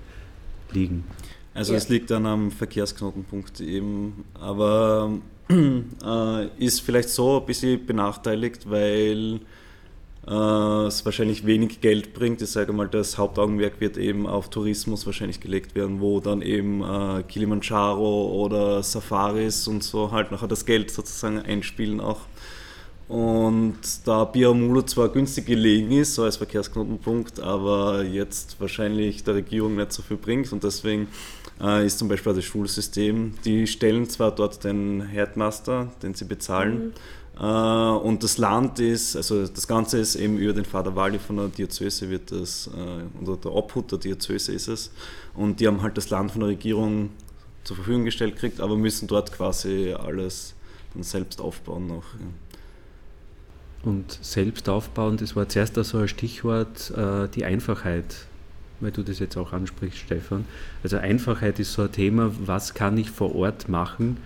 [0.71, 1.05] liegen.
[1.53, 1.77] Also ja.
[1.77, 5.11] es liegt an einem Verkehrsknotenpunkt eben, aber
[6.05, 9.39] äh, ist vielleicht so ein bisschen benachteiligt, weil
[10.27, 12.41] äh, es wahrscheinlich wenig Geld bringt.
[12.41, 16.83] Ich sage mal, das Hauptaugenmerk wird eben auf Tourismus wahrscheinlich gelegt werden, wo dann eben
[16.83, 22.21] äh, Kilimanjaro oder Safaris und so halt nachher das Geld sozusagen einspielen auch.
[23.11, 29.75] Und da Biamulo zwar günstig gelegen ist, so als Verkehrsknotenpunkt, aber jetzt wahrscheinlich der Regierung
[29.75, 31.09] nicht so viel bringt und deswegen
[31.61, 36.85] äh, ist zum Beispiel das Schulsystem, die stellen zwar dort den Headmaster, den sie bezahlen,
[36.85, 36.93] mhm
[37.39, 41.37] äh, und das Land ist, also das Ganze ist eben über den Vater Wali von
[41.37, 44.91] der Diözese wird das, äh, oder der Obhut der Diözese ist es.
[45.33, 47.09] Und die haben halt das Land von der Regierung
[47.63, 50.53] zur Verfügung gestellt gekriegt, aber müssen dort quasi alles
[50.93, 52.03] dann selbst aufbauen noch.
[53.83, 58.27] Und selbst aufbauen, das war zuerst so ein Stichwort, äh, die Einfachheit,
[58.79, 60.45] weil du das jetzt auch ansprichst, Stefan.
[60.83, 64.17] Also Einfachheit ist so ein Thema, was kann ich vor Ort machen,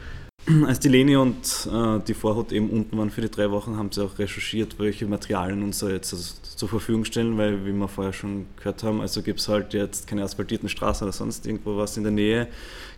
[0.68, 3.91] als die Leni und äh, die Vorhut eben unten waren für die drei Wochen, haben
[3.91, 7.88] sie auch recherchiert, welche Materialien uns da jetzt also zur Verfügung stellen, weil, wie wir
[7.88, 11.78] vorher schon gehört haben, also gibt es halt jetzt keine asphaltierten Straßen oder sonst irgendwo
[11.78, 12.47] was in der Nähe,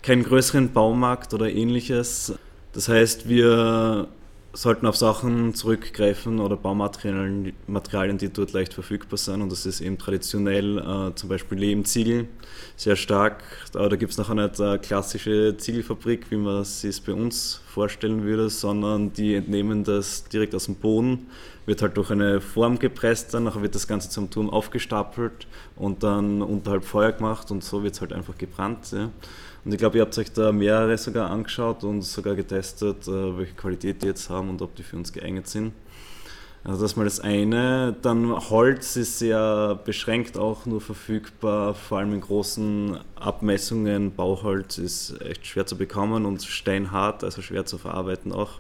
[0.04, 2.34] keinen größeren Baumarkt oder ähnliches.
[2.74, 4.10] Das heißt, wir
[4.58, 9.44] sollten auf Sachen zurückgreifen oder Baumaterialien, Materialien, die dort leicht verfügbar sind.
[9.44, 12.28] Und das ist eben traditionell äh, zum Beispiel Lehmziegel,
[12.76, 13.44] sehr stark.
[13.76, 17.62] Aber da gibt es noch nicht eine klassische Ziegelfabrik, wie man es sich bei uns
[17.68, 21.28] vorstellen würde, sondern die entnehmen das direkt aus dem Boden,
[21.68, 25.46] wird halt durch eine Form gepresst, dann nachher wird das Ganze zum Turm aufgestapelt
[25.76, 28.92] und dann unterhalb Feuer gemacht und so wird es halt einfach gebrannt.
[28.92, 29.12] Ja.
[29.66, 33.54] Und ich glaube, ihr habt euch da mehrere sogar angeschaut und sogar getestet, äh, welche
[33.54, 35.74] Qualität die jetzt haben und ob die für uns geeignet sind.
[36.64, 37.96] Also das ist mal das eine.
[38.02, 44.14] Dann Holz ist sehr beschränkt auch nur verfügbar, vor allem in großen Abmessungen.
[44.14, 48.60] Bauholz ist echt schwer zu bekommen und steinhart, also schwer zu verarbeiten auch.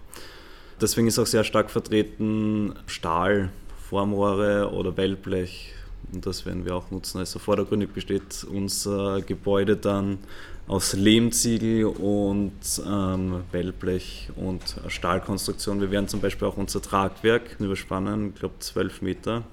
[0.80, 3.50] Deswegen ist auch sehr stark vertreten Stahl,
[3.89, 5.74] Formrohre oder Wellblech.
[6.14, 7.20] Und das werden wir auch nutzen.
[7.20, 10.20] Also vordergründig besteht unser Gebäude dann
[10.68, 12.52] aus Lehmziegel und
[12.86, 15.80] ähm, Wellblech und Stahlkonstruktion.
[15.80, 19.43] Wir werden zum Beispiel auch unser Tragwerk überspannen, ich glaube 12 Meter.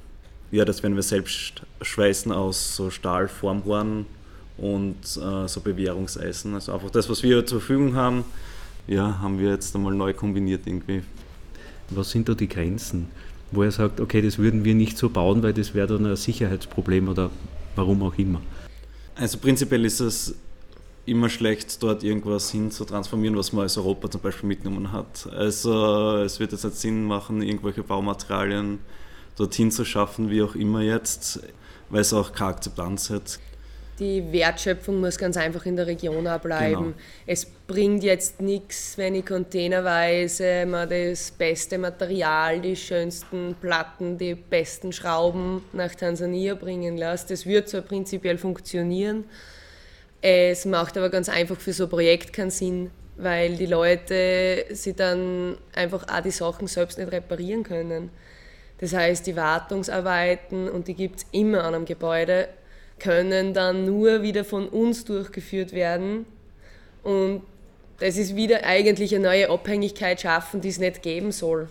[0.50, 4.06] Ja, das werden wir selbst schweißen aus so Stahlformrohren
[4.56, 6.54] und äh, so Bewährungseisen.
[6.54, 8.24] Also einfach das, was wir zur Verfügung haben,
[8.86, 11.02] ja, haben wir jetzt einmal neu kombiniert irgendwie.
[11.90, 13.08] Was sind da die Grenzen,
[13.54, 16.16] wo er sagt, okay, das würden wir nicht so bauen, weil das wäre dann ein
[16.16, 17.30] Sicherheitsproblem oder
[17.76, 18.40] warum auch immer?
[19.14, 20.34] Also prinzipiell ist es
[21.06, 25.28] immer schlecht, dort irgendwas hin zu transformieren, was man als Europa zum Beispiel mitgenommen hat.
[25.32, 28.78] Also es wird jetzt nicht Sinn machen, irgendwelche Baumaterialien
[29.36, 31.40] dorthin zu schaffen, wie auch immer jetzt,
[31.90, 33.38] weil es auch keine Akzeptanz hat.
[33.98, 36.82] Die Wertschöpfung muss ganz einfach in der Region bleiben.
[36.82, 36.94] Genau.
[37.26, 44.34] Es bringt jetzt nichts, wenn ich containerweise mal das beste Material, die schönsten Platten, die
[44.34, 47.28] besten Schrauben nach Tansania bringen lasse.
[47.28, 49.24] Das wird zwar prinzipiell funktionieren,
[50.26, 54.94] es macht aber ganz einfach für so ein Projekt keinen Sinn, weil die Leute sie
[54.94, 58.08] dann einfach auch die Sachen selbst nicht reparieren können.
[58.78, 62.48] Das heißt, die Wartungsarbeiten, und die gibt es immer an einem Gebäude,
[62.98, 66.26] können dann nur wieder von uns durchgeführt werden.
[67.02, 67.42] Und
[68.00, 71.68] das ist wieder eigentlich eine neue Abhängigkeit schaffen, die es nicht geben soll.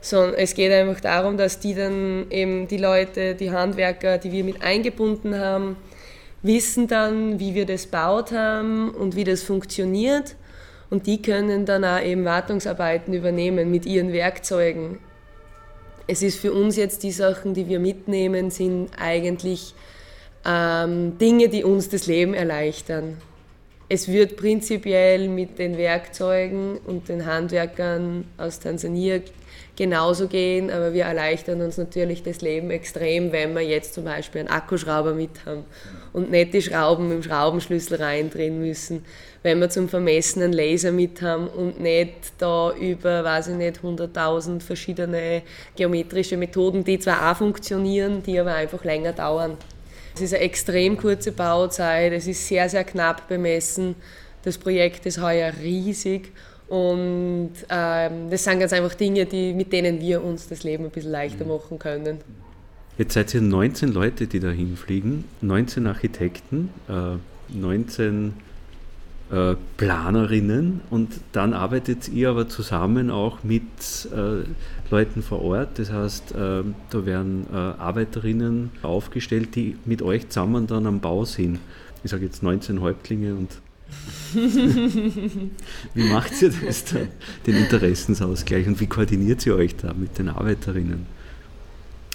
[0.00, 4.44] Sondern es geht einfach darum, dass die dann eben die Leute, die Handwerker, die wir
[4.44, 5.76] mit eingebunden haben,
[6.42, 10.36] wissen dann, wie wir das baut haben und wie das funktioniert.
[10.88, 14.98] Und die können dann auch eben Wartungsarbeiten übernehmen mit ihren Werkzeugen.
[16.06, 19.74] Es ist für uns jetzt die Sachen, die wir mitnehmen, sind eigentlich
[20.44, 23.16] ähm, Dinge, die uns das Leben erleichtern.
[23.88, 29.20] Es wird prinzipiell mit den Werkzeugen und den Handwerkern aus Tansania
[29.74, 34.42] genauso gehen, aber wir erleichtern uns natürlich das Leben extrem, wenn wir jetzt zum Beispiel
[34.42, 35.64] einen Akkuschrauber mit haben
[36.12, 39.04] und nicht die Schrauben dem Schraubenschlüssel reindrehen müssen,
[39.42, 43.80] wenn wir zum Vermessen einen Laser mit haben und nicht da über, weiß ich nicht,
[43.80, 45.42] 100.000 verschiedene
[45.74, 49.56] geometrische Methoden, die zwar auch funktionieren, die aber einfach länger dauern.
[50.14, 53.94] Es ist eine extrem kurze Bauzeit, es ist sehr, sehr knapp bemessen.
[54.42, 56.32] Das Projekt ist heuer riesig
[56.68, 60.90] und ähm, das sind ganz einfach Dinge, die, mit denen wir uns das Leben ein
[60.90, 61.50] bisschen leichter mhm.
[61.50, 62.18] machen können.
[62.96, 67.16] Jetzt seid ihr 19 Leute, die da hinfliegen, 19 Architekten, äh,
[67.56, 68.34] 19
[69.30, 73.62] äh, Planerinnen und dann arbeitet ihr aber zusammen auch mit
[74.12, 74.44] äh,
[74.90, 75.78] Leuten vor Ort.
[75.78, 81.24] Das heißt, äh, da werden äh, Arbeiterinnen aufgestellt, die mit euch zusammen dann am Bau
[81.24, 81.58] sind.
[82.02, 83.50] Ich sage jetzt 19 Häuptlinge und
[85.94, 87.08] wie macht ihr das dann,
[87.46, 91.06] den Interessensausgleich und wie koordiniert ihr euch da mit den Arbeiterinnen?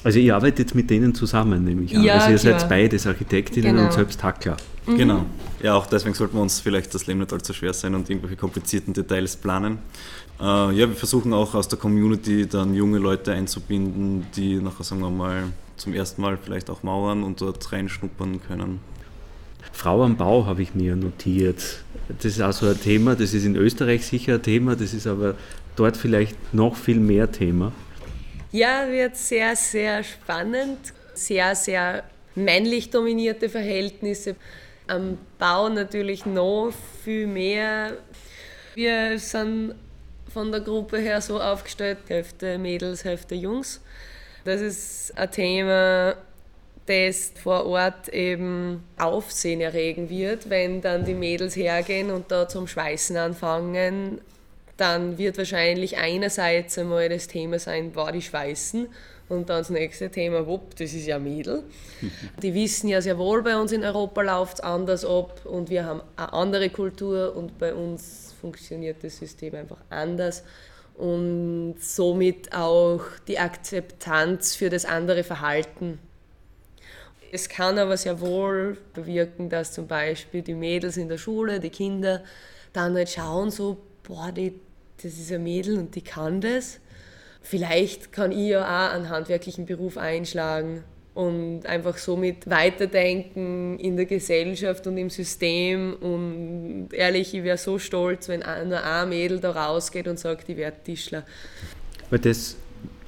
[0.06, 2.60] Also ihr arbeitet mit denen zusammen, nämlich Ja, Also ihr klar.
[2.60, 3.86] seid beides Architektinnen Genau.
[3.88, 4.56] und selbst Hackler.
[4.86, 5.26] Genau.
[5.64, 8.36] Ja, auch deswegen sollten wir uns vielleicht das Leben nicht allzu schwer sein und irgendwelche
[8.36, 9.80] komplizierten Details planen.
[10.40, 15.02] Äh, ja, wir versuchen auch aus der Community dann junge Leute einzubinden, die nachher, sagen
[15.02, 15.44] wir mal,
[15.76, 18.80] zum ersten Mal vielleicht auch mauern und dort reinschnuppern können.
[19.72, 21.84] Frau am Bau habe ich mir notiert.
[22.10, 25.08] Das ist auch so ein Thema, das ist in Österreich sicher ein Thema, das ist
[25.08, 25.34] aber
[25.76, 27.72] dort vielleicht noch viel mehr Thema.
[28.56, 30.94] Ja, wird sehr, sehr spannend.
[31.14, 34.38] Sehr, sehr männlich dominierte Verhältnisse.
[34.88, 36.72] Am Bau natürlich noch
[37.04, 37.98] viel mehr.
[38.74, 39.76] Wir sind
[40.34, 43.82] von der Gruppe her so aufgestellt, Hälfte Mädels, Hälfte Jungs.
[44.46, 46.16] Das ist ein Thema,
[46.86, 52.68] das vor Ort eben Aufsehen erregen wird, wenn dann die Mädels hergehen und da zum
[52.68, 54.22] Schweißen anfangen,
[54.78, 58.88] dann wird wahrscheinlich einerseits einmal das Thema sein, war die Schweißen
[59.30, 61.64] und dann das nächste Thema, wupp, das ist ja Mädel.
[62.42, 65.86] Die wissen ja sehr wohl, bei uns in Europa läuft es anders ab und wir
[65.86, 70.44] haben eine andere Kultur und bei uns funktioniert das System einfach anders
[70.98, 76.00] und somit auch die Akzeptanz für das andere Verhalten.
[77.32, 81.70] Es kann aber sehr wohl bewirken, dass zum Beispiel die Mädels in der Schule, die
[81.70, 82.24] Kinder,
[82.72, 84.54] dann halt schauen so, boah, die,
[85.06, 86.80] das ist ein Mädel und die kann das.
[87.44, 90.84] Vielleicht kann ich ja auch einen handwerklichen Beruf einschlagen
[91.14, 95.94] und einfach somit weiterdenken in der Gesellschaft und im System.
[95.94, 100.58] Und ehrlich, ich wäre so stolz, wenn nur ein Mädel da rausgeht und sagt, ich
[100.58, 101.24] werde Tischler.
[102.10, 102.58] Weil das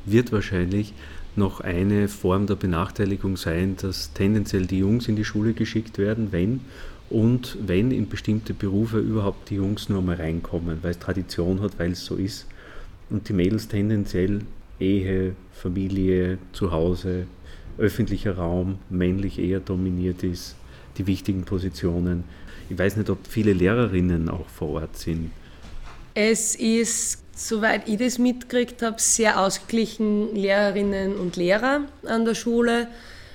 [0.06, 0.94] wird wahrscheinlich
[1.36, 6.32] noch eine Form der Benachteiligung sein, dass tendenziell die Jungs in die Schule geschickt werden,
[6.32, 6.62] wenn
[7.10, 11.80] und wenn in bestimmte Berufe überhaupt die Jungs nur mal reinkommen, weil es Tradition hat,
[11.80, 12.48] weil es so ist.
[13.10, 14.42] Und die Mädels tendenziell
[14.80, 17.28] Ehe, Familie, Zuhause,
[17.78, 20.56] öffentlicher Raum, männlich eher dominiert ist,
[20.98, 22.26] die wichtigen Positionen.
[22.70, 25.32] Ich weiß nicht, ob viele Lehrerinnen auch vor Ort sind.
[26.14, 32.88] Es ist, soweit ich das mitgekriegt habe, sehr ausgeglichen Lehrerinnen und Lehrer an der Schule.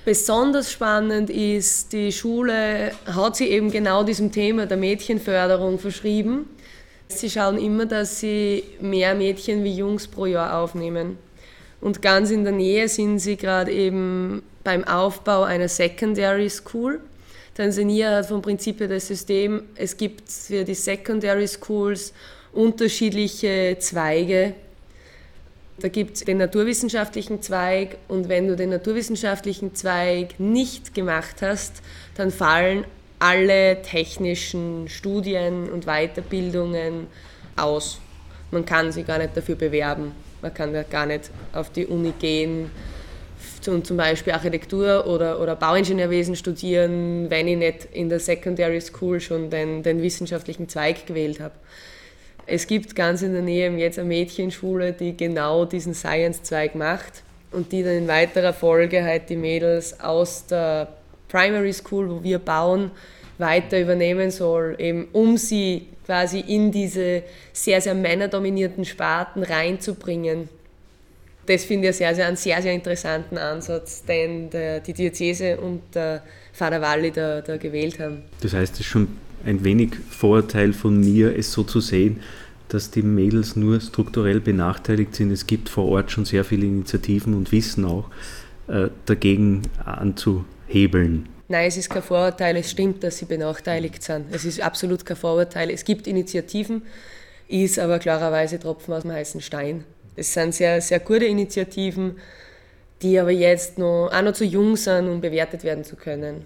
[0.05, 6.49] Besonders spannend ist, die Schule hat sie eben genau diesem Thema der Mädchenförderung verschrieben.
[7.07, 11.17] Sie schauen immer, dass sie mehr Mädchen wie Jungs pro Jahr aufnehmen.
[11.79, 16.99] Und ganz in der Nähe sind sie gerade eben beim Aufbau einer Secondary School.
[17.55, 22.13] Tansania hat vom Prinzip her das System, es gibt für die Secondary Schools
[22.51, 24.55] unterschiedliche Zweige.
[25.83, 31.81] Da gibt es den naturwissenschaftlichen Zweig und wenn du den naturwissenschaftlichen Zweig nicht gemacht hast,
[32.15, 32.85] dann fallen
[33.19, 37.07] alle technischen Studien und Weiterbildungen
[37.57, 37.99] aus.
[38.51, 40.13] Man kann sich gar nicht dafür bewerben.
[40.41, 42.71] Man kann ja gar nicht auf die Uni gehen
[43.67, 49.19] und zum Beispiel Architektur oder, oder Bauingenieurwesen studieren, wenn ich nicht in der Secondary School
[49.19, 51.55] schon den, den wissenschaftlichen Zweig gewählt habe.
[52.45, 57.71] Es gibt ganz in der Nähe jetzt eine Mädchenschule, die genau diesen Science-Zweig macht und
[57.71, 60.89] die dann in weiterer Folge halt die Mädels aus der
[61.29, 62.91] Primary School, wo wir bauen,
[63.37, 67.23] weiter übernehmen soll, eben um sie quasi in diese
[67.53, 70.49] sehr, sehr männerdominierten Sparten reinzubringen.
[71.45, 76.23] Das finde ich sehr, sehr, einen sehr, sehr interessanten Ansatz, den die Diözese und der
[76.53, 78.23] Vater Walli da, da gewählt haben.
[78.41, 82.19] Das heißt, es ist schon ein wenig Vorurteil von mir, es so zu sehen,
[82.69, 85.31] dass die Mädels nur strukturell benachteiligt sind.
[85.31, 88.09] Es gibt vor Ort schon sehr viele Initiativen und Wissen auch
[88.67, 91.27] äh, dagegen anzuhebeln.
[91.49, 94.25] Nein, es ist kein Vorurteil, es stimmt, dass sie benachteiligt sind.
[94.31, 95.69] Es ist absolut kein Vorurteil.
[95.69, 96.81] Es gibt Initiativen,
[97.47, 99.83] ist aber klarerweise Tropfen aus dem heißen Stein.
[100.15, 102.15] Es sind sehr, sehr gute Initiativen,
[103.01, 106.45] die aber jetzt noch, auch noch zu jung sind, um bewertet werden zu können.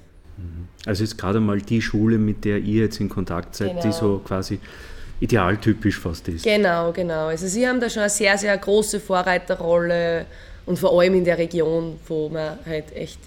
[0.86, 3.92] Also ist gerade mal die Schule, mit der ihr jetzt in Kontakt seid, die Genau.
[3.92, 4.60] so quasi
[5.20, 6.44] idealtypisch fast ist.
[6.44, 7.28] Genau, genau.
[7.28, 10.26] Also sie haben da schon eine sehr, sehr große Vorreiterrolle
[10.66, 13.20] und vor allem in der Region, wo man halt echt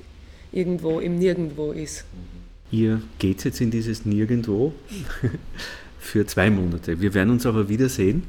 [0.53, 2.05] irgendwo im Nirgendwo ist.
[2.71, 4.73] Ihr geht jetzt in dieses Nirgendwo
[5.99, 7.01] für zwei Monate.
[7.01, 8.23] Wir werden uns aber wiedersehen,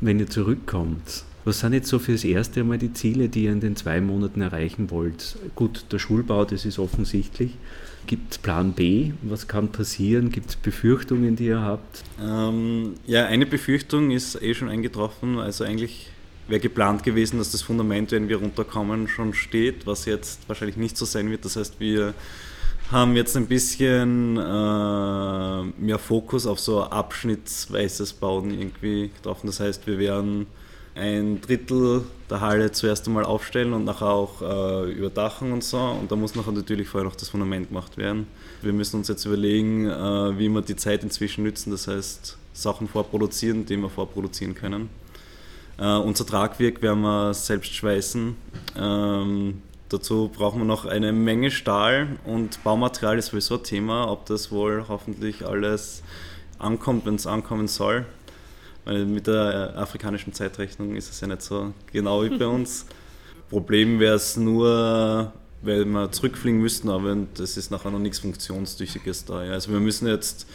[0.00, 1.24] wenn ihr zurückkommt.
[1.44, 4.40] Was sind jetzt so fürs erste einmal die Ziele, die ihr in den zwei Monaten
[4.42, 5.36] erreichen wollt?
[5.56, 7.56] Gut, der Schulbau, das ist offensichtlich.
[8.06, 9.12] Gibt es Plan B?
[9.22, 10.30] Was kann passieren?
[10.30, 12.02] Gibt es Befürchtungen, die ihr habt?
[12.20, 15.38] Ähm, ja, eine Befürchtung ist eh schon eingetroffen.
[15.38, 16.10] Also eigentlich
[16.48, 20.96] wäre geplant gewesen, dass das Fundament, wenn wir runterkommen, schon steht, was jetzt wahrscheinlich nicht
[20.96, 21.44] so sein wird.
[21.44, 22.14] Das heißt, wir
[22.90, 29.46] haben jetzt ein bisschen äh, mehr Fokus auf so abschnittsweises Bauen irgendwie getroffen.
[29.46, 30.46] Das heißt, wir werden
[30.94, 35.78] ein Drittel der Halle zuerst einmal aufstellen und nachher auch äh, überdachen und so.
[35.78, 38.26] Und da muss nachher natürlich vorher noch das Fundament gemacht werden.
[38.60, 41.70] Wir müssen uns jetzt überlegen, äh, wie wir die Zeit inzwischen nützen.
[41.70, 44.90] Das heißt, Sachen vorproduzieren, die wir vorproduzieren können.
[45.78, 48.36] Äh, unser Tragwerk werden wir selbst schweißen.
[48.76, 54.26] Ähm, dazu brauchen wir noch eine Menge Stahl und Baumaterial ist sowieso ein Thema, ob
[54.26, 56.02] das wohl hoffentlich alles
[56.58, 58.06] ankommt, wenn es ankommen soll.
[58.84, 62.86] Weil mit der afrikanischen Zeitrechnung ist es ja nicht so genau wie bei uns.
[63.50, 69.26] Problem wäre es nur, weil wir zurückfliegen müssten, aber das ist nachher noch nichts Funktionstüchtiges
[69.26, 69.40] da.
[69.40, 70.46] Also wir müssen jetzt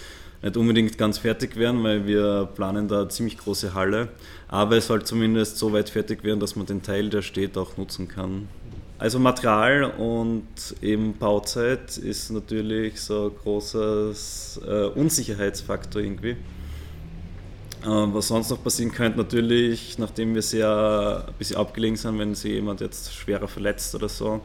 [0.41, 4.09] nicht unbedingt ganz fertig werden, weil wir planen da eine ziemlich große Halle.
[4.47, 7.78] Aber es soll zumindest so weit fertig werden, dass man den Teil, der steht, auch
[7.78, 8.47] nutzen kann.
[8.99, 10.47] Also Material und
[10.82, 14.11] eben Bauzeit ist natürlich so ein großer
[14.65, 16.36] äh, Unsicherheitsfaktor irgendwie.
[17.88, 22.35] Äh, was sonst noch passieren könnte, natürlich, nachdem wir sehr ein bisschen abgelegen sind, wenn
[22.35, 24.41] sich jemand jetzt schwerer verletzt oder so,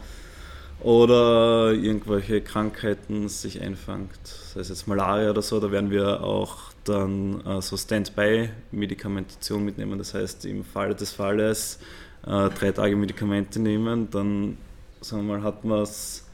[0.80, 6.72] oder irgendwelche Krankheiten sich einfängt, sei es jetzt Malaria oder so, da werden wir auch
[6.84, 9.98] dann äh, so Standby-Medikamentation mitnehmen.
[9.98, 11.80] Das heißt, im Falle des Falles
[12.24, 14.56] äh, drei Tage Medikamente nehmen, dann
[15.00, 16.26] sagen wir mal, hat man es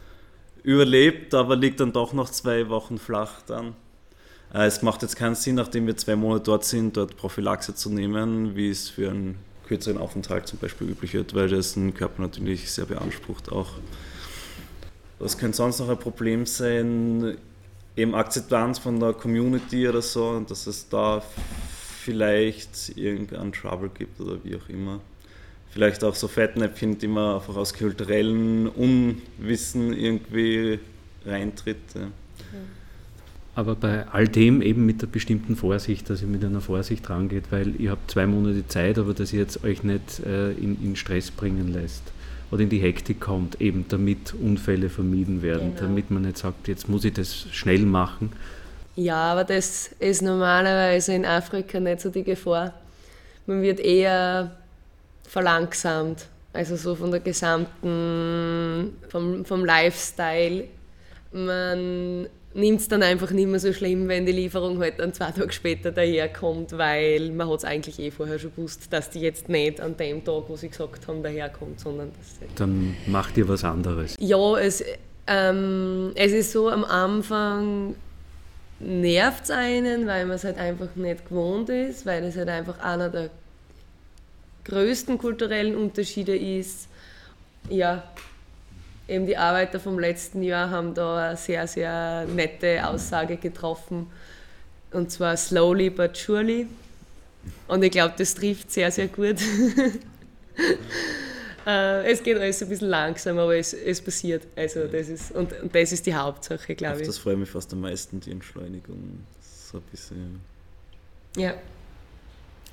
[0.63, 3.75] überlebt, aber liegt dann doch noch zwei Wochen flach dann.
[4.53, 7.91] Äh, es macht jetzt keinen Sinn, nachdem wir zwei Monate dort sind, dort Prophylaxe zu
[7.91, 12.23] nehmen, wie es für einen kürzeren Aufenthalt zum Beispiel üblich wird, weil das den Körper
[12.23, 13.73] natürlich sehr beansprucht auch.
[15.19, 17.37] Was könnte sonst noch ein Problem sein?
[17.97, 21.23] Eben Akzeptanz von der Community oder so, dass es da
[22.03, 25.01] vielleicht irgendeinen Trouble gibt oder wie auch immer.
[25.71, 30.79] Vielleicht auch so Fettnäpfchen, die man einfach aus kulturellen Unwissen irgendwie
[31.27, 31.77] reintritt.
[31.95, 32.09] Ja.
[33.59, 37.51] Aber bei all dem eben mit der bestimmten Vorsicht, dass ihr mit einer Vorsicht rangeht,
[37.51, 40.95] weil ihr habt zwei Monate Zeit, aber dass ihr jetzt euch nicht äh, in, in,
[40.95, 42.05] Stress bringen lässt
[42.53, 45.89] oder in die Hektik kommt, eben damit Unfälle vermieden werden, genau.
[45.89, 48.31] damit man nicht sagt, jetzt muss ich das schnell machen.
[48.95, 52.75] Ja, aber das ist normalerweise in Afrika nicht so die Gefahr.
[53.47, 54.53] Man wird eher
[55.27, 60.63] verlangsamt, also so von der gesamten, vom, vom Lifestyle.
[61.33, 62.29] Man
[62.59, 65.53] nimmt es dann einfach nicht mehr so schlimm, wenn die Lieferung halt dann zwei Tage
[65.53, 69.81] später daherkommt, weil man hat es eigentlich eh vorher schon gewusst, dass die jetzt nicht
[69.81, 74.17] an dem Tag, wo sie gesagt haben, daherkommt, sondern dass Dann macht ihr was anderes.
[74.19, 74.85] Ja, es,
[75.27, 77.95] ähm, es ist so, am Anfang
[78.81, 82.79] nervt es einen, weil man es halt einfach nicht gewohnt ist, weil es halt einfach
[82.81, 83.31] einer der
[84.65, 86.89] größten kulturellen Unterschiede ist.
[87.71, 88.05] Ja,
[89.09, 94.07] eben die Arbeiter vom letzten Jahr haben da eine sehr, sehr nette Aussage getroffen.
[94.93, 96.67] Und zwar slowly but surely.
[97.67, 99.37] Und ich glaube, das trifft sehr, sehr gut.
[101.67, 104.47] Äh, es geht alles ein bisschen langsam, aber es, es passiert.
[104.57, 107.07] Also das ist, und, und das ist die Hauptsache, glaube ich.
[107.07, 109.27] Das freut mich fast am meisten, die Entschleunigung.
[109.43, 110.41] So ein bisschen.
[111.37, 111.53] Ja.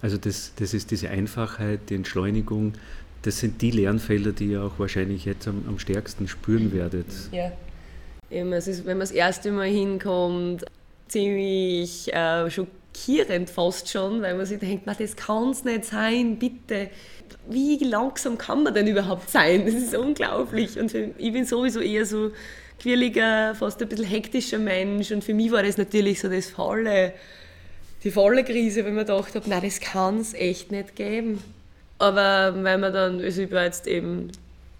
[0.01, 2.75] Also das, das ist diese Einfachheit, die Entschleunigung,
[3.25, 7.07] das sind die Lernfelder, die ihr auch wahrscheinlich jetzt am, am stärksten spüren werdet.
[7.31, 7.51] Ja.
[8.29, 10.65] Eben, es ist, wenn man das erste Mal hinkommt,
[11.07, 16.89] ziemlich äh, schockierend fast schon, weil man sich denkt, das kann es nicht sein, bitte.
[17.49, 19.65] Wie langsam kann man denn überhaupt sein?
[19.65, 20.79] Das ist unglaublich.
[20.79, 22.31] Und für, ich bin sowieso eher so
[22.79, 25.11] quirliger, fast ein bisschen hektischer Mensch.
[25.11, 27.13] Und für mich war das natürlich so das volle,
[28.03, 31.39] die volle Krise, wenn man dachte, nein, das kann es echt nicht geben.
[31.97, 34.31] Aber wenn man dann, also ich war jetzt eben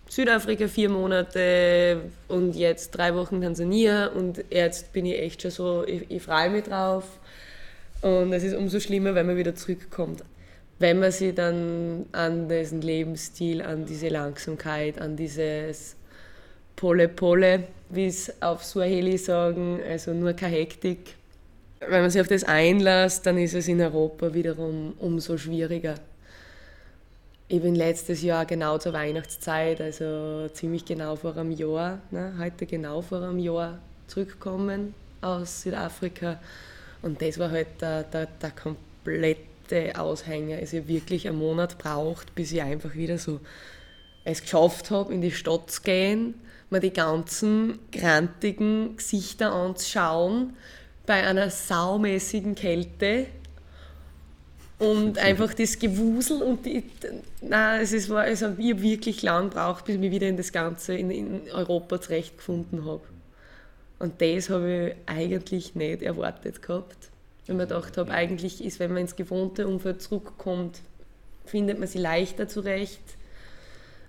[0.10, 5.84] Südafrika vier Monate und jetzt drei Wochen Tansania und jetzt bin ich echt schon so,
[5.88, 7.06] ich, ich freue mich drauf.
[8.02, 10.24] Und es ist umso schlimmer, wenn man wieder zurückkommt.
[10.78, 15.96] Wenn man sich dann an diesen Lebensstil, an diese Langsamkeit, an dieses
[16.76, 21.16] Pole Pole, wie es auf Swahili sagen, also nur keine Hektik.
[21.80, 25.96] Wenn man sich auf das einlässt, dann ist es in Europa wiederum umso schwieriger.
[27.48, 32.66] Ich bin letztes Jahr genau zur Weihnachtszeit, also ziemlich genau vor einem Jahr, ne, heute
[32.66, 33.78] genau vor einem Jahr
[34.08, 36.40] zurückgekommen aus Südafrika.
[37.04, 40.58] Und das war halt der, der, der komplette Aushänger.
[40.58, 43.40] Also ich wirklich einen Monat braucht, bis ich einfach wieder so
[44.24, 46.34] es geschafft habe, in die Stadt zu gehen,
[46.72, 50.56] mir die ganzen grantigen Gesichter anzuschauen
[51.06, 53.28] bei einer saumäßigen Kälte
[54.78, 56.84] und einfach das Gewusel und die,
[57.42, 60.52] nein, es ist, also ich habe wirklich lang gebraucht, bis ich mich wieder in das
[60.52, 63.04] Ganze in, in Europa zurechtgefunden habe.
[64.00, 67.10] Und das habe ich eigentlich nicht erwartet gehabt.
[67.48, 70.82] Wenn man gedacht habe, eigentlich ist, wenn man ins gewohnte Umfeld zurückkommt,
[71.46, 73.02] findet man sich leichter zurecht.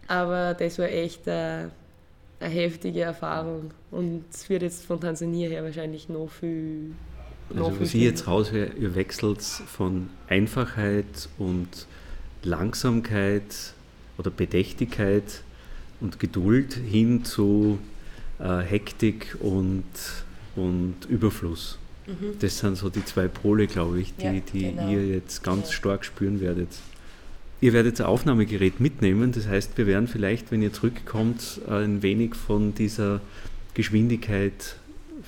[0.08, 1.70] Aber das war echt eine,
[2.40, 3.70] eine heftige Erfahrung.
[3.90, 6.92] Und es wird jetzt von Tansania her wahrscheinlich noch viel.
[7.50, 11.68] Also, was ich jetzt raushöre, ihr wechselt von Einfachheit und
[12.42, 13.74] Langsamkeit
[14.18, 15.42] oder Bedächtigkeit
[16.00, 17.78] und Geduld hin zu
[18.38, 19.84] äh, Hektik und,
[20.54, 21.78] und Überfluss.
[22.06, 22.38] Mhm.
[22.40, 24.90] Das sind so die zwei Pole, glaube ich, die, ja, die genau.
[24.90, 25.72] ihr jetzt ganz ja.
[25.72, 26.68] stark spüren werdet.
[27.60, 32.34] Ihr werdet ein Aufnahmegerät mitnehmen, das heißt, wir werden vielleicht, wenn ihr zurückkommt, ein wenig
[32.34, 33.22] von dieser
[33.72, 34.76] Geschwindigkeit,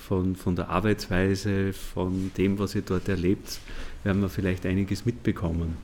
[0.09, 3.59] von, von der Arbeitsweise, von dem, was ihr dort erlebt,
[4.03, 5.77] werden wir vielleicht einiges mitbekommen,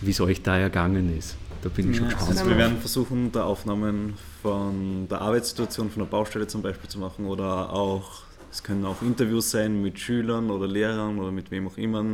[0.00, 1.36] wie es euch da ergangen ist.
[1.62, 2.30] Da bin ich schon gespannt.
[2.30, 7.00] Also wir werden versuchen, da Aufnahmen von der Arbeitssituation, von der Baustelle zum Beispiel zu
[7.00, 8.22] machen oder auch,
[8.52, 12.04] es können auch Interviews sein mit Schülern oder Lehrern oder mit wem auch immer,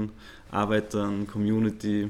[0.51, 2.09] Arbeitern, Community.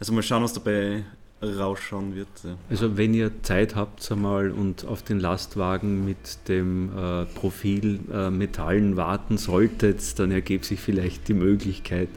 [0.00, 1.04] Also mal schauen, was dabei
[1.44, 2.28] rausschauen wird.
[2.42, 2.56] Ja.
[2.70, 8.30] Also wenn ihr Zeit habt einmal und auf den Lastwagen mit dem äh, Profil äh,
[8.30, 12.08] Metallen warten solltet, dann ergibt sich vielleicht die Möglichkeit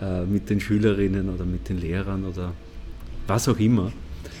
[0.00, 2.52] äh, mit den Schülerinnen oder mit den Lehrern oder
[3.26, 3.92] was auch immer,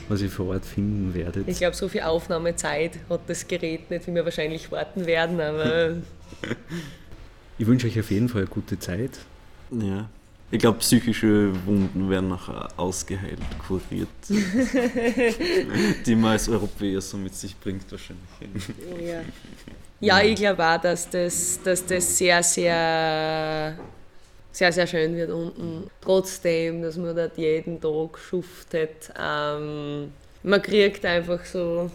[0.08, 1.48] was ihr vor Ort finden werdet.
[1.48, 5.96] Ich glaube, so viel Aufnahmezeit hat das Gerät nicht, wie wir wahrscheinlich warten werden, aber.
[7.58, 9.18] ich wünsche euch auf jeden Fall eine gute Zeit.
[9.70, 10.08] Ja.
[10.54, 14.08] Ich glaube, psychische Wunden werden nachher ausgeheilt, kuriert.
[16.06, 18.24] die man als Europäer so mit sich bringt, wahrscheinlich.
[19.04, 19.20] Ja,
[19.98, 23.76] ja ich glaube auch, dass das, dass das sehr, sehr
[24.52, 25.90] sehr, sehr schön wird unten.
[26.00, 29.12] Trotzdem, dass man dort jeden Tag schuftet.
[29.20, 30.12] Ähm,
[30.44, 31.90] man kriegt einfach so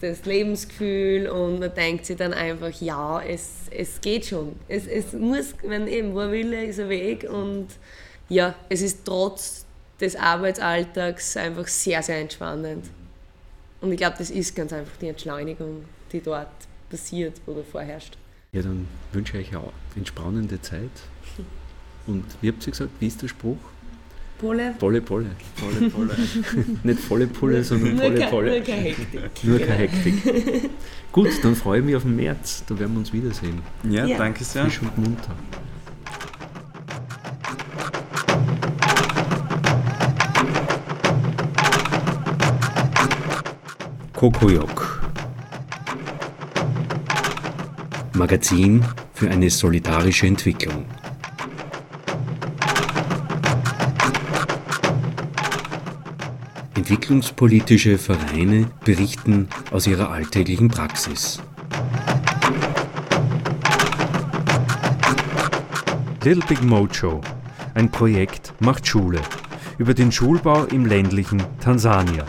[0.00, 4.56] das Lebensgefühl und man denkt sich dann einfach, ja, es, es geht schon.
[4.68, 7.68] Es, es muss, wenn eben, wo ein Wille ist ein Weg und
[8.28, 9.64] ja, es ist trotz
[10.00, 12.86] des Arbeitsalltags einfach sehr, sehr entspannend.
[13.80, 16.48] Und ich glaube, das ist ganz einfach die Entschleunigung, die dort
[16.90, 18.16] passiert oder vorherrscht.
[18.52, 20.90] Ja, dann wünsche ich euch eine entspannende Zeit
[22.08, 23.58] und wie habt ihr gesagt, wie ist der Spruch?
[24.38, 24.72] Polle.
[24.78, 25.30] Polle, Polle.
[25.56, 26.14] Polle, Polle.
[26.84, 28.50] Nicht volle Pulle, sondern nur Polle, Polle.
[28.52, 29.20] Nur keine Hektik.
[29.42, 29.92] Nur keine genau.
[29.92, 30.70] Hektik.
[31.12, 32.62] Gut, dann freue ich mich auf den März.
[32.68, 33.60] Da werden wir uns wiedersehen.
[33.82, 34.16] Ja, ja.
[34.16, 34.62] danke sehr.
[34.62, 35.34] Frisch und munter.
[44.14, 45.02] Kokoyok.
[48.14, 48.84] Magazin
[49.14, 50.84] für eine solidarische Entwicklung.
[56.78, 61.42] Entwicklungspolitische Vereine berichten aus ihrer alltäglichen Praxis.
[66.22, 67.20] Little Big Mojo,
[67.74, 69.20] ein Projekt macht Schule
[69.78, 72.24] über den Schulbau im ländlichen Tansania.